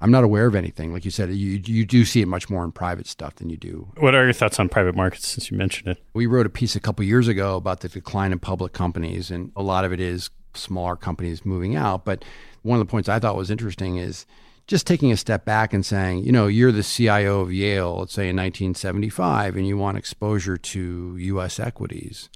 [0.00, 0.92] I'm not aware of anything.
[0.92, 3.56] Like you said, you, you do see it much more in private stuff than you
[3.56, 3.88] do.
[3.98, 6.02] What are your thoughts on private markets since you mentioned it?
[6.14, 9.50] We wrote a piece a couple years ago about the decline in public companies, and
[9.56, 12.04] a lot of it is smaller companies moving out.
[12.04, 12.24] But
[12.62, 14.24] one of the points I thought was interesting is
[14.66, 18.14] just taking a step back and saying, you know, you're the CIO of Yale, let's
[18.14, 21.60] say in 1975, and you want exposure to U.S.
[21.60, 22.28] equities.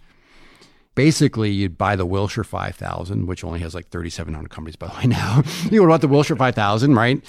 [0.94, 5.06] basically you'd buy the Wilshire 5000, which only has like 3,700 companies by the way
[5.06, 5.42] now.
[5.70, 7.24] you would want the Wilshire 5000, right?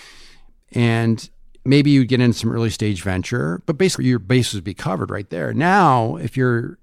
[0.71, 1.29] And
[1.63, 5.11] maybe you'd get into some early stage venture, but basically your base would be covered
[5.11, 5.53] right there.
[5.53, 6.79] Now, if you're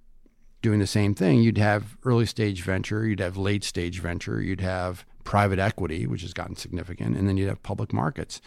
[0.62, 4.60] doing the same thing, you'd have early stage venture, you'd have late stage venture, you'd
[4.60, 8.40] have private equity, which has gotten significant, and then you'd have public markets.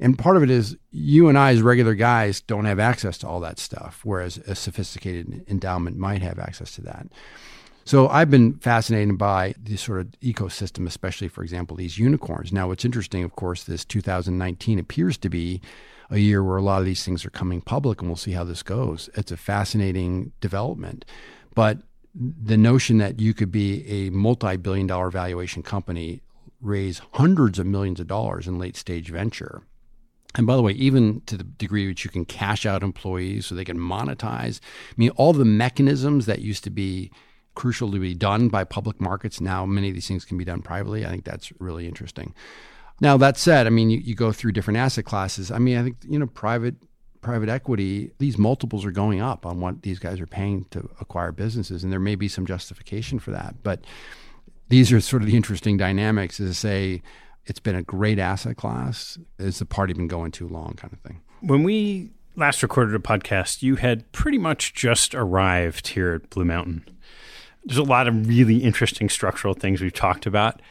[0.00, 3.28] And part of it is you and I, as regular guys, don't have access to
[3.28, 7.06] all that stuff, whereas a sophisticated endowment might have access to that.
[7.84, 12.52] So I've been fascinated by this sort of ecosystem, especially, for example, these unicorns.
[12.52, 15.60] Now, what's interesting, of course, this 2019 appears to be
[16.10, 18.44] a year where a lot of these things are coming public, and we'll see how
[18.44, 19.10] this goes.
[19.14, 21.04] It's a fascinating development.
[21.54, 21.78] But
[22.14, 26.22] the notion that you could be a multi billion dollar valuation company,
[26.60, 29.62] raise hundreds of millions of dollars in late stage venture,
[30.36, 33.54] and by the way, even to the degree which you can cash out employees so
[33.54, 37.10] they can monetize, I mean, all the mechanisms that used to be
[37.54, 40.62] crucial to be done by public markets, now many of these things can be done
[40.62, 41.04] privately.
[41.04, 42.32] I think that's really interesting.
[43.00, 45.50] Now, that said, I mean, you, you go through different asset classes.
[45.50, 46.76] I mean, I think, you know, private
[47.20, 51.32] private equity, these multiples are going up on what these guys are paying to acquire
[51.32, 53.62] businesses, and there may be some justification for that.
[53.62, 53.84] But
[54.68, 57.02] these are sort of the interesting dynamics, is say,
[57.46, 59.18] it's been a great asset class.
[59.38, 61.20] Is the party been going too long, kind of thing?
[61.40, 66.44] When we last recorded a podcast, you had pretty much just arrived here at Blue
[66.44, 66.84] Mountain.
[67.64, 70.62] There's a lot of really interesting structural things we've talked about.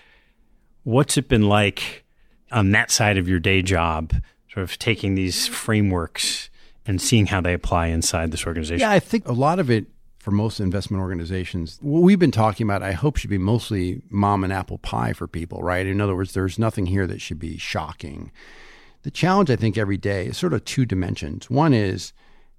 [0.83, 2.05] What's it been like
[2.51, 4.13] on that side of your day job,
[4.59, 6.49] sort of taking these frameworks
[6.85, 8.81] and seeing how they apply inside this organization?
[8.81, 9.85] Yeah, I think a lot of it
[10.17, 14.43] for most investment organizations, what we've been talking about, I hope should be mostly mom
[14.43, 15.85] and apple pie for people, right?
[15.85, 18.31] In other words, there's nothing here that should be shocking.
[19.03, 21.49] The challenge, I think, every day is sort of two dimensions.
[21.49, 22.11] One is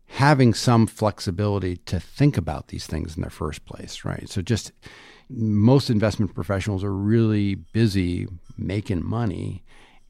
[0.06, 4.26] having some flexibility to think about these things in the first place, right?
[4.26, 4.72] So just
[5.28, 8.26] most investment professionals are really busy
[8.56, 9.62] making money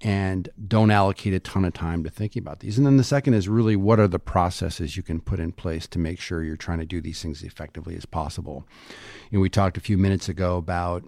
[0.02, 2.78] and don't allocate a ton of time to thinking about these.
[2.78, 5.86] And then the second is really what are the processes you can put in place
[5.88, 8.66] to make sure you're trying to do these things as effectively as possible.
[9.30, 11.04] You know, we talked a few minutes ago about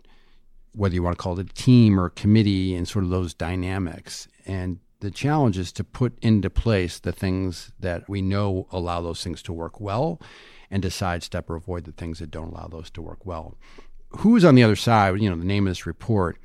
[0.74, 3.34] whether you want to call it a team or a committee and sort of those
[3.34, 4.28] dynamics.
[4.47, 9.22] And the challenge is to put into place the things that we know allow those
[9.22, 10.20] things to work well
[10.70, 13.57] and to sidestep or avoid the things that don't allow those to work well.
[14.18, 15.18] Who's on the other side?
[15.20, 16.38] You know, the name of this report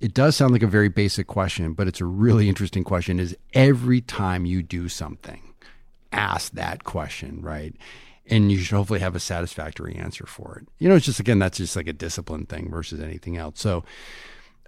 [0.00, 3.36] it does sound like a very basic question, but it's a really interesting question is
[3.52, 5.42] every time you do something,
[6.12, 7.74] ask that question, right?
[8.26, 10.68] And you should hopefully have a satisfactory answer for it.
[10.78, 13.60] You know, it's just, again, that's just like a discipline thing versus anything else.
[13.60, 13.84] So,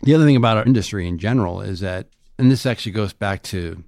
[0.02, 2.08] the other thing about our industry in general is that,
[2.38, 3.84] and this actually goes back to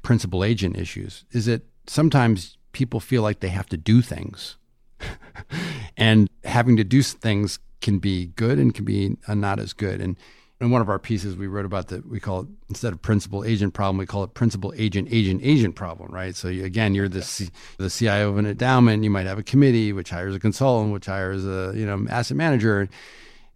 [0.00, 4.56] principal agent issues, is that sometimes people feel like they have to do things.
[5.96, 10.00] and having to do things can be good and can be not as good.
[10.00, 10.16] And
[10.62, 12.08] in one of our pieces, we wrote about that.
[12.08, 15.74] We call it instead of principal agent problem, we call it principal agent agent agent
[15.74, 16.36] problem, right?
[16.36, 19.02] So you, again, you're the C, the CIO of an endowment.
[19.02, 22.36] You might have a committee which hires a consultant, which hires a you know asset
[22.36, 22.88] manager.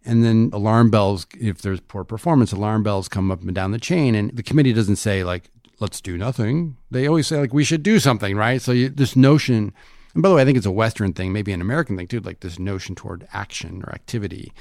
[0.05, 3.79] And then alarm bells, if there's poor performance, alarm bells come up and down the
[3.79, 4.15] chain.
[4.15, 5.49] And the committee doesn't say, like,
[5.79, 6.77] let's do nothing.
[6.91, 8.61] They always say, like, we should do something, right?
[8.61, 9.73] So you, this notion
[10.17, 12.21] and by the way, I think it's a Western thing, maybe an American thing too,
[12.21, 14.51] like this notion toward action or activity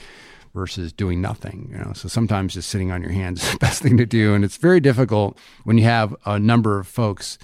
[0.52, 1.70] versus doing nothing.
[1.72, 4.34] You know, so sometimes just sitting on your hands is the best thing to do,
[4.34, 7.38] and it's very difficult when you have a number of folks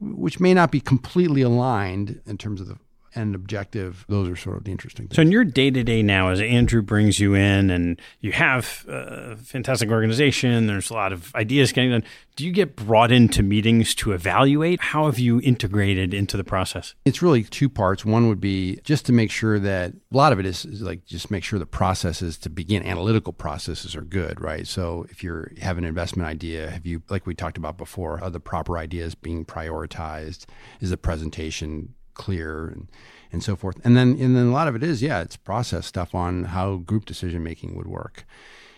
[0.00, 2.76] which may not be completely aligned in terms of the
[3.18, 4.04] and objective.
[4.08, 5.16] Those are sort of the interesting things.
[5.16, 8.86] So, in your day to day now, as Andrew brings you in and you have
[8.88, 12.04] a fantastic organization, there's a lot of ideas getting done.
[12.36, 14.80] Do you get brought into meetings to evaluate?
[14.80, 16.94] How have you integrated into the process?
[17.04, 18.04] It's really two parts.
[18.04, 21.04] One would be just to make sure that a lot of it is, is like
[21.04, 24.66] just make sure the processes to begin analytical processes are good, right?
[24.66, 28.30] So, if you have an investment idea, have you, like we talked about before, are
[28.30, 30.46] the proper ideas being prioritized?
[30.80, 32.88] Is the presentation clear and
[33.32, 33.80] and so forth.
[33.84, 36.76] And then and then a lot of it is yeah, it's process stuff on how
[36.76, 38.26] group decision making would work.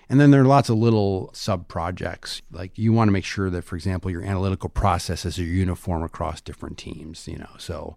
[0.09, 2.43] And then there are lots of little sub projects.
[2.51, 6.41] Like you want to make sure that, for example, your analytical processes are uniform across
[6.41, 7.27] different teams.
[7.27, 7.97] You know, so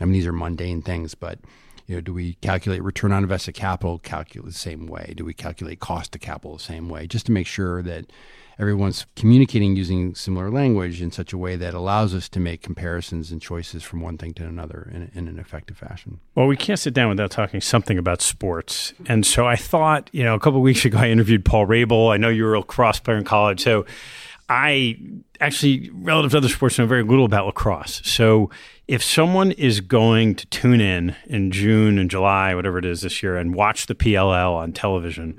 [0.00, 1.38] I mean these are mundane things, but
[1.86, 5.12] you know, do we calculate return on invested capital calculate the same way?
[5.16, 7.06] Do we calculate cost of capital the same way?
[7.06, 8.06] Just to make sure that
[8.58, 13.30] everyone's communicating using similar language in such a way that allows us to make comparisons
[13.30, 16.20] and choices from one thing to another in, in, an effective fashion.
[16.34, 18.92] Well, we can't sit down without talking something about sports.
[19.06, 22.12] And so I thought, you know, a couple weeks ago, I interviewed Paul Rabil.
[22.12, 23.62] I know you were a cross player in college.
[23.62, 23.86] So
[24.48, 24.98] I
[25.40, 28.02] actually, relative to other sports, know very little about lacrosse.
[28.04, 28.50] So
[28.86, 33.22] if someone is going to tune in in June and July, whatever it is this
[33.22, 35.38] year, and watch the PLL on television,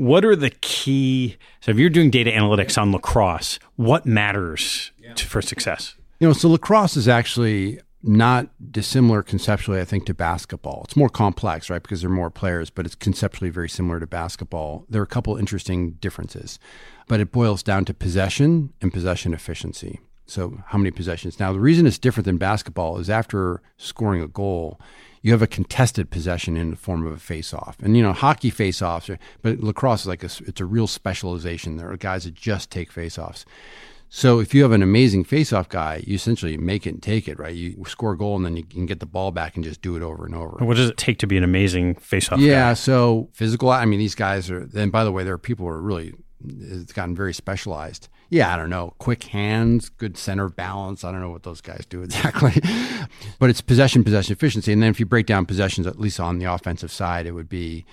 [0.00, 1.36] what are the key?
[1.60, 5.94] So if you're doing data analytics on lacrosse, what matters to, for success?
[6.20, 10.80] You know, so lacrosse is actually not dissimilar conceptually, I think, to basketball.
[10.84, 11.82] It's more complex, right?
[11.82, 14.86] Because there are more players, but it's conceptually very similar to basketball.
[14.88, 16.58] There are a couple interesting differences,
[17.06, 20.00] but it boils down to possession and possession efficiency.
[20.24, 21.38] So, how many possessions?
[21.38, 24.80] Now, the reason it's different than basketball is after scoring a goal,
[25.22, 27.76] you have a contested possession in the form of a face-off.
[27.82, 29.10] And you know, hockey face-offs,
[29.42, 31.76] but lacrosse is like a, it's a real specialization.
[31.76, 33.44] There are guys that just take face-offs.
[34.12, 37.38] So if you have an amazing face-off guy, you essentially make it and take it,
[37.38, 37.54] right?
[37.54, 39.94] You score a goal and then you can get the ball back and just do
[39.94, 40.64] it over and over.
[40.64, 42.74] What does it take to be an amazing face-off yeah, guy?
[42.74, 43.70] so physical.
[43.70, 44.68] I mean, these guys are.
[44.74, 46.14] And by the way, there are people who are really.
[46.44, 48.08] It's gotten very specialized.
[48.30, 48.94] Yeah, I don't know.
[48.98, 51.02] Quick hands, good center balance.
[51.02, 52.62] I don't know what those guys do exactly,
[53.38, 54.72] but it's possession, possession efficiency.
[54.72, 57.48] And then if you break down possessions, at least on the offensive side, it would
[57.48, 57.84] be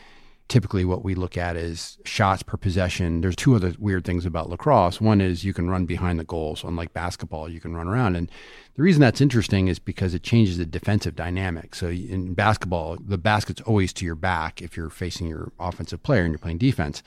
[0.47, 3.21] typically what we look at is shots per possession.
[3.21, 5.01] There's two other weird things about lacrosse.
[5.01, 6.63] One is you can run behind the goals.
[6.63, 8.15] Unlike basketball, you can run around.
[8.15, 8.31] And
[8.75, 11.75] the reason that's interesting is because it changes the defensive dynamic.
[11.75, 16.23] So in basketball, the basket's always to your back if you're facing your offensive player
[16.23, 17.03] and you're playing defense.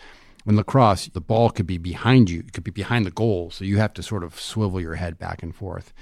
[0.50, 3.52] In lacrosse, the ball could be behind you, it could be behind the goal.
[3.52, 5.94] So you have to sort of swivel your head back and forth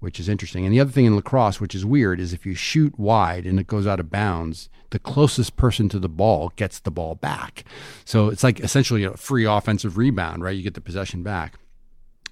[0.00, 0.66] which is interesting.
[0.66, 3.58] And the other thing in lacrosse, which is weird, is if you shoot wide and
[3.58, 7.64] it goes out of bounds, the closest person to the ball gets the ball back.
[8.04, 10.54] So it's like essentially a free offensive rebound, right?
[10.54, 11.58] You get the possession back.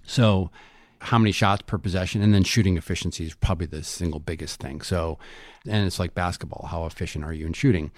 [0.05, 0.51] So
[0.99, 4.83] how many shots per possession and then shooting efficiency is probably the single biggest thing.
[4.83, 5.19] So
[5.67, 7.91] and it's like basketball, how efficient are you in shooting?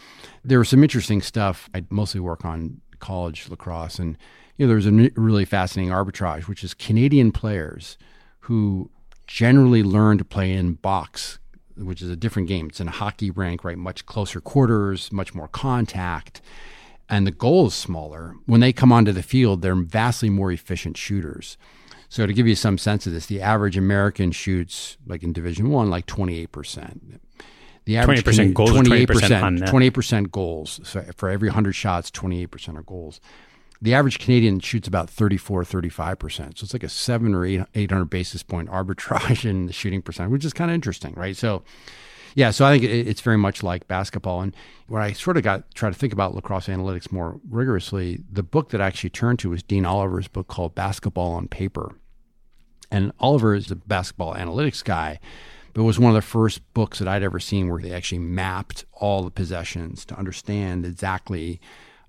[0.44, 1.68] There was some interesting stuff.
[1.74, 4.16] I mostly work on college lacrosse and
[4.56, 7.98] you know there was a really fascinating arbitrage which is Canadian players
[8.40, 8.90] who
[9.26, 11.38] generally learn to play in box,
[11.76, 12.66] which is a different game.
[12.68, 13.78] It's in a hockey rank, right?
[13.78, 16.40] Much closer quarters, much more contact,
[17.08, 18.36] and the goal is smaller.
[18.46, 21.56] When they come onto the field, they're vastly more efficient shooters.
[22.08, 25.70] So to give you some sense of this, the average American shoots like in Division
[25.70, 27.20] One, like twenty eight percent.
[27.84, 30.80] The average twenty percent goals, twenty eight percent, twenty eight percent goals.
[30.84, 33.20] So for every hundred shots, twenty eight percent are goals
[33.84, 36.58] the average Canadian shoots about 34, 35%.
[36.58, 40.30] So it's like a seven or eight, 800 basis point arbitrage in the shooting percent,
[40.30, 41.36] which is kind of interesting, right?
[41.36, 41.62] So,
[42.34, 44.40] yeah, so I think it's very much like basketball.
[44.40, 44.56] And
[44.88, 48.70] when I sort of got try to think about lacrosse analytics more rigorously, the book
[48.70, 51.94] that I actually turned to was Dean Oliver's book called Basketball on Paper.
[52.90, 55.20] And Oliver is a basketball analytics guy,
[55.74, 58.20] but it was one of the first books that I'd ever seen where they actually
[58.20, 61.60] mapped all the possessions to understand exactly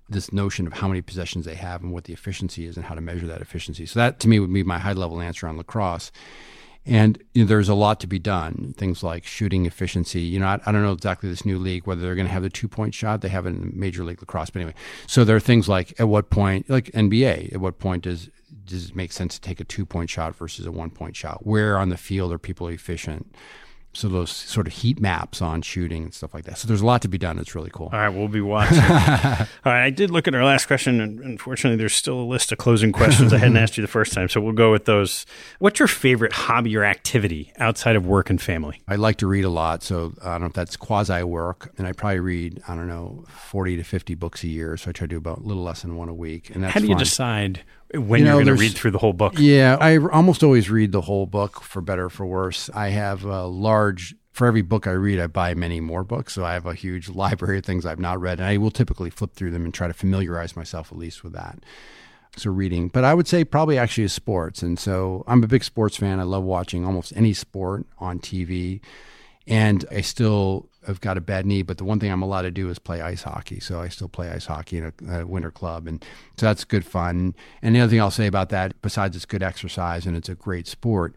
[0.08, 2.94] this notion of how many possessions they have and what the efficiency is and how
[2.94, 3.84] to measure that efficiency.
[3.84, 6.12] So that to me would be my high level answer on lacrosse.
[6.86, 8.74] And you know, there's a lot to be done.
[8.78, 10.20] Things like shooting efficiency.
[10.20, 12.44] You know, I, I don't know exactly this new league whether they're going to have
[12.44, 13.20] the two point shot.
[13.20, 14.74] They have in Major League Lacrosse, but anyway.
[15.06, 18.30] So there are things like at what point, like NBA, at what point does
[18.64, 21.44] does it make sense to take a two point shot versus a one point shot?
[21.44, 23.34] Where on the field are people efficient?
[23.96, 26.58] So those sort of heat maps on shooting and stuff like that.
[26.58, 27.38] So there's a lot to be done.
[27.38, 27.90] It's really cool.
[27.92, 28.78] All right, we'll be watching.
[28.80, 28.86] All
[29.64, 32.58] right, I did look at our last question, and unfortunately, there's still a list of
[32.58, 34.28] closing questions I hadn't asked you the first time.
[34.28, 35.26] So we'll go with those.
[35.58, 38.80] What's your favorite hobby or activity outside of work and family?
[38.86, 41.86] I like to read a lot, so I don't know if that's quasi work, and
[41.86, 44.76] I probably read I don't know 40 to 50 books a year.
[44.76, 46.50] So I try to do about a little less than one a week.
[46.54, 46.98] And that's how do you fun.
[46.98, 47.60] decide
[47.94, 49.34] when you are going to read through the whole book?
[49.38, 52.68] Yeah, I almost always read the whole book for better for worse.
[52.74, 56.34] I have a large for every book I read, I buy many more books.
[56.34, 59.08] So I have a huge library of things I've not read, and I will typically
[59.08, 61.58] flip through them and try to familiarize myself at least with that.
[62.36, 65.64] So reading, but I would say probably actually is sports, and so I'm a big
[65.64, 66.20] sports fan.
[66.20, 68.82] I love watching almost any sport on TV,
[69.46, 72.50] and I still have got a bad knee, but the one thing I'm allowed to
[72.50, 73.60] do is play ice hockey.
[73.60, 76.04] So I still play ice hockey in a, a, winter club, and
[76.36, 77.34] so that's good fun.
[77.62, 80.34] And the other thing I'll say about that, besides it's good exercise and it's a
[80.34, 81.14] great sport,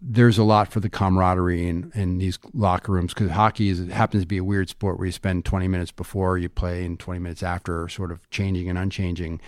[0.00, 4.22] there's a lot for the camaraderie in, in these locker rooms because hockey is, happens
[4.22, 7.18] to be a weird sport where you spend 20 minutes before you play and 20
[7.18, 9.40] minutes after, sort of changing and unchanging.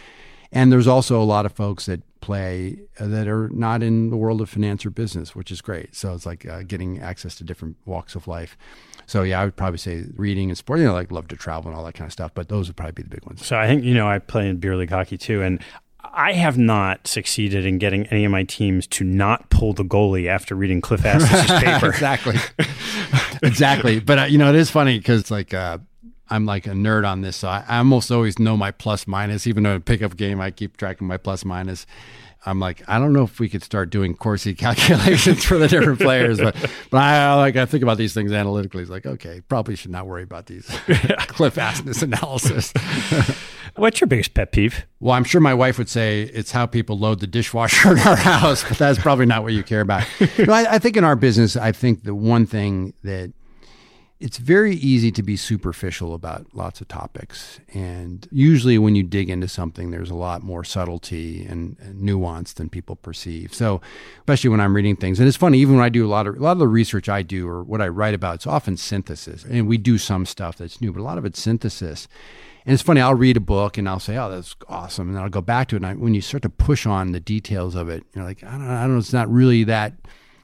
[0.51, 4.17] And there's also a lot of folks that play uh, that are not in the
[4.17, 5.95] world of finance or business, which is great.
[5.95, 8.57] So it's like uh, getting access to different walks of life.
[9.09, 10.81] So yeah, I would probably say reading and sport.
[10.81, 12.77] You know, like love to travel and all that kind of stuff, but those would
[12.77, 13.45] probably be the big ones.
[13.45, 15.61] So I think you know I play in beer league hockey too, and
[16.05, 20.29] I have not succeeded in getting any of my teams to not pull the goalie
[20.29, 21.89] after reading Cliff Asness' paper.
[21.89, 22.37] exactly,
[23.43, 23.99] exactly.
[23.99, 25.79] But uh, you know, it is funny because like uh,
[26.31, 29.47] I'm like a nerd on this, so I, I, almost always know my plus minus.
[29.47, 31.87] Even though a pickup game, I keep track of my plus minus.
[32.47, 36.01] I'm like, I don't know if we could start doing Corsi calculations for the different
[36.01, 36.55] players, but
[36.91, 38.83] but I like I think about these things analytically.
[38.83, 40.67] It's like, okay, probably should not worry about these
[41.29, 42.73] Cliff Asness analysis.
[43.77, 44.87] What's your biggest pet peeve?
[44.99, 48.17] Well, I'm sure my wife would say it's how people load the dishwasher in our
[48.17, 50.05] house, but that's probably not what you care about.
[50.39, 53.33] No, I, I think in our business, I think the one thing that
[54.21, 57.61] it's very easy to be superficial about lots of topics.
[57.73, 62.53] And usually, when you dig into something, there's a lot more subtlety and, and, nuance
[62.53, 63.55] than people perceive.
[63.55, 63.81] So,
[64.19, 66.37] especially when I'm reading things, and it's funny, even when I do a lot of
[66.37, 69.45] a lot of the research I do or what I write about, it's often synthesis.
[69.45, 72.09] And we do some stuff that's new, but a lot of it's synthesis.
[72.67, 75.23] And it's funny, I'll read a book and I'll say, "Oh, that's awesome," and then
[75.23, 75.79] I'll go back to it.
[75.79, 78.51] And I, when you start to push on the details of it, you're like, "I
[78.51, 79.93] don't, I don't know, it's not really that."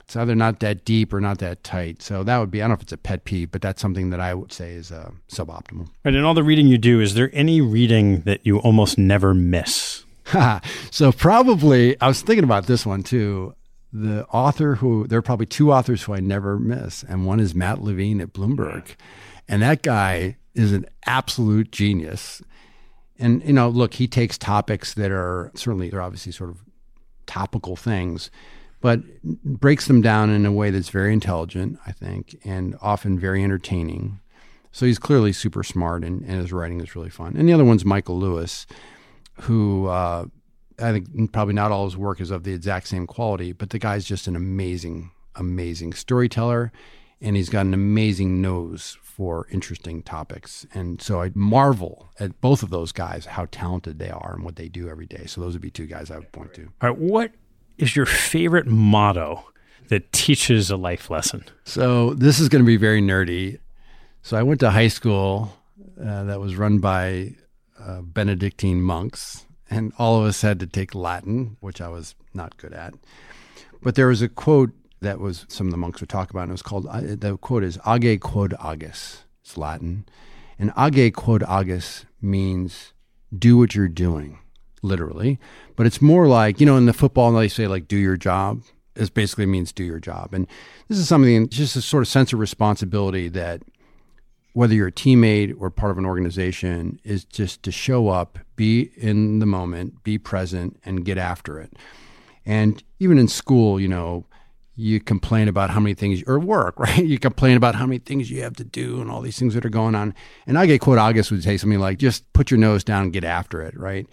[0.04, 2.02] It's either not that deep or not that tight.
[2.02, 4.10] So that would be, I don't know if it's a pet peeve, but that's something
[4.10, 5.88] that I would say is uh, suboptimal.
[6.04, 9.32] And in all the reading you do, is there any reading that you almost never
[9.32, 10.04] miss?
[10.90, 13.54] so probably, I was thinking about this one too.
[13.94, 17.54] The author who, there are probably two authors who I never miss, and one is
[17.54, 18.96] Matt Levine at Bloomberg.
[19.48, 22.42] And that guy is an absolute genius.
[23.18, 26.58] And, you know, look, he takes topics that are certainly, they're obviously sort of
[27.26, 28.30] topical things
[28.84, 33.42] but breaks them down in a way that's very intelligent, I think, and often very
[33.42, 34.20] entertaining.
[34.72, 37.34] So he's clearly super smart, and, and his writing is really fun.
[37.34, 38.66] And the other one's Michael Lewis,
[39.40, 40.26] who uh,
[40.78, 43.78] I think probably not all his work is of the exact same quality, but the
[43.78, 46.70] guy's just an amazing, amazing storyteller,
[47.22, 50.66] and he's got an amazing nose for interesting topics.
[50.74, 54.56] And so I marvel at both of those guys, how talented they are and what
[54.56, 55.24] they do every day.
[55.24, 56.64] So those would be two guys I would point to.
[56.82, 57.32] All right, what
[57.78, 59.44] is your favorite motto
[59.88, 61.44] that teaches a life lesson?
[61.64, 63.58] So this is going to be very nerdy.
[64.22, 65.52] So I went to high school
[66.00, 67.34] uh, that was run by
[67.78, 72.56] uh, Benedictine monks, and all of us had to take Latin, which I was not
[72.56, 72.94] good at.
[73.82, 74.70] But there was a quote
[75.00, 77.36] that was some of the monks would talk about, and it was called uh, the
[77.40, 80.06] quote is "Age quod agis." It's Latin,
[80.58, 82.94] and "Age quod agis" means
[83.36, 84.38] do what you're doing
[84.84, 85.38] literally,
[85.76, 88.62] but it's more like, you know, in the football, they say like, do your job.
[88.94, 90.32] This basically means do your job.
[90.32, 90.46] And
[90.88, 93.62] this is something, just a sort of sense of responsibility that
[94.52, 98.92] whether you're a teammate or part of an organization is just to show up, be
[98.96, 101.72] in the moment, be present, and get after it.
[102.46, 104.26] And even in school, you know,
[104.76, 107.04] you complain about how many things or work, right?
[107.04, 109.64] You complain about how many things you have to do and all these things that
[109.64, 110.14] are going on.
[110.46, 113.12] And I get quote August would say something like, just put your nose down and
[113.12, 114.06] get after it, right?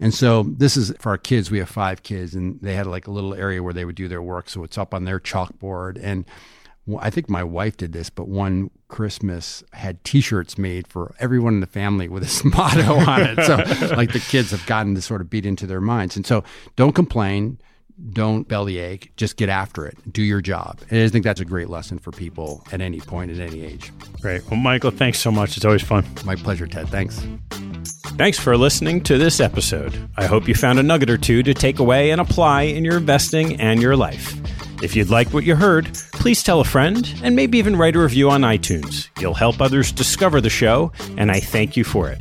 [0.00, 1.50] And so this is for our kids.
[1.50, 4.08] We have five kids, and they had like a little area where they would do
[4.08, 4.48] their work.
[4.48, 5.98] So it's up on their chalkboard.
[6.02, 6.24] And
[6.98, 11.60] I think my wife did this, but one Christmas had T-shirts made for everyone in
[11.60, 13.44] the family with this motto on it.
[13.44, 13.56] So
[13.94, 16.16] like the kids have gotten this sort of beat into their minds.
[16.16, 16.42] And so
[16.76, 17.58] don't complain
[18.12, 19.96] don't bellyache, just get after it.
[20.12, 20.80] Do your job.
[20.90, 23.92] And I think that's a great lesson for people at any point, at any age.
[24.20, 24.48] Great.
[24.50, 25.56] Well, Michael, thanks so much.
[25.56, 26.04] It's always fun.
[26.24, 26.88] My pleasure, Ted.
[26.88, 27.24] Thanks.
[28.16, 29.96] Thanks for listening to this episode.
[30.16, 32.98] I hope you found a nugget or two to take away and apply in your
[32.98, 34.34] investing and your life.
[34.82, 38.00] If you'd like what you heard, please tell a friend and maybe even write a
[38.00, 39.08] review on iTunes.
[39.20, 42.20] You'll help others discover the show, and I thank you for it.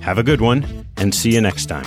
[0.00, 1.86] Have a good one, and see you next time.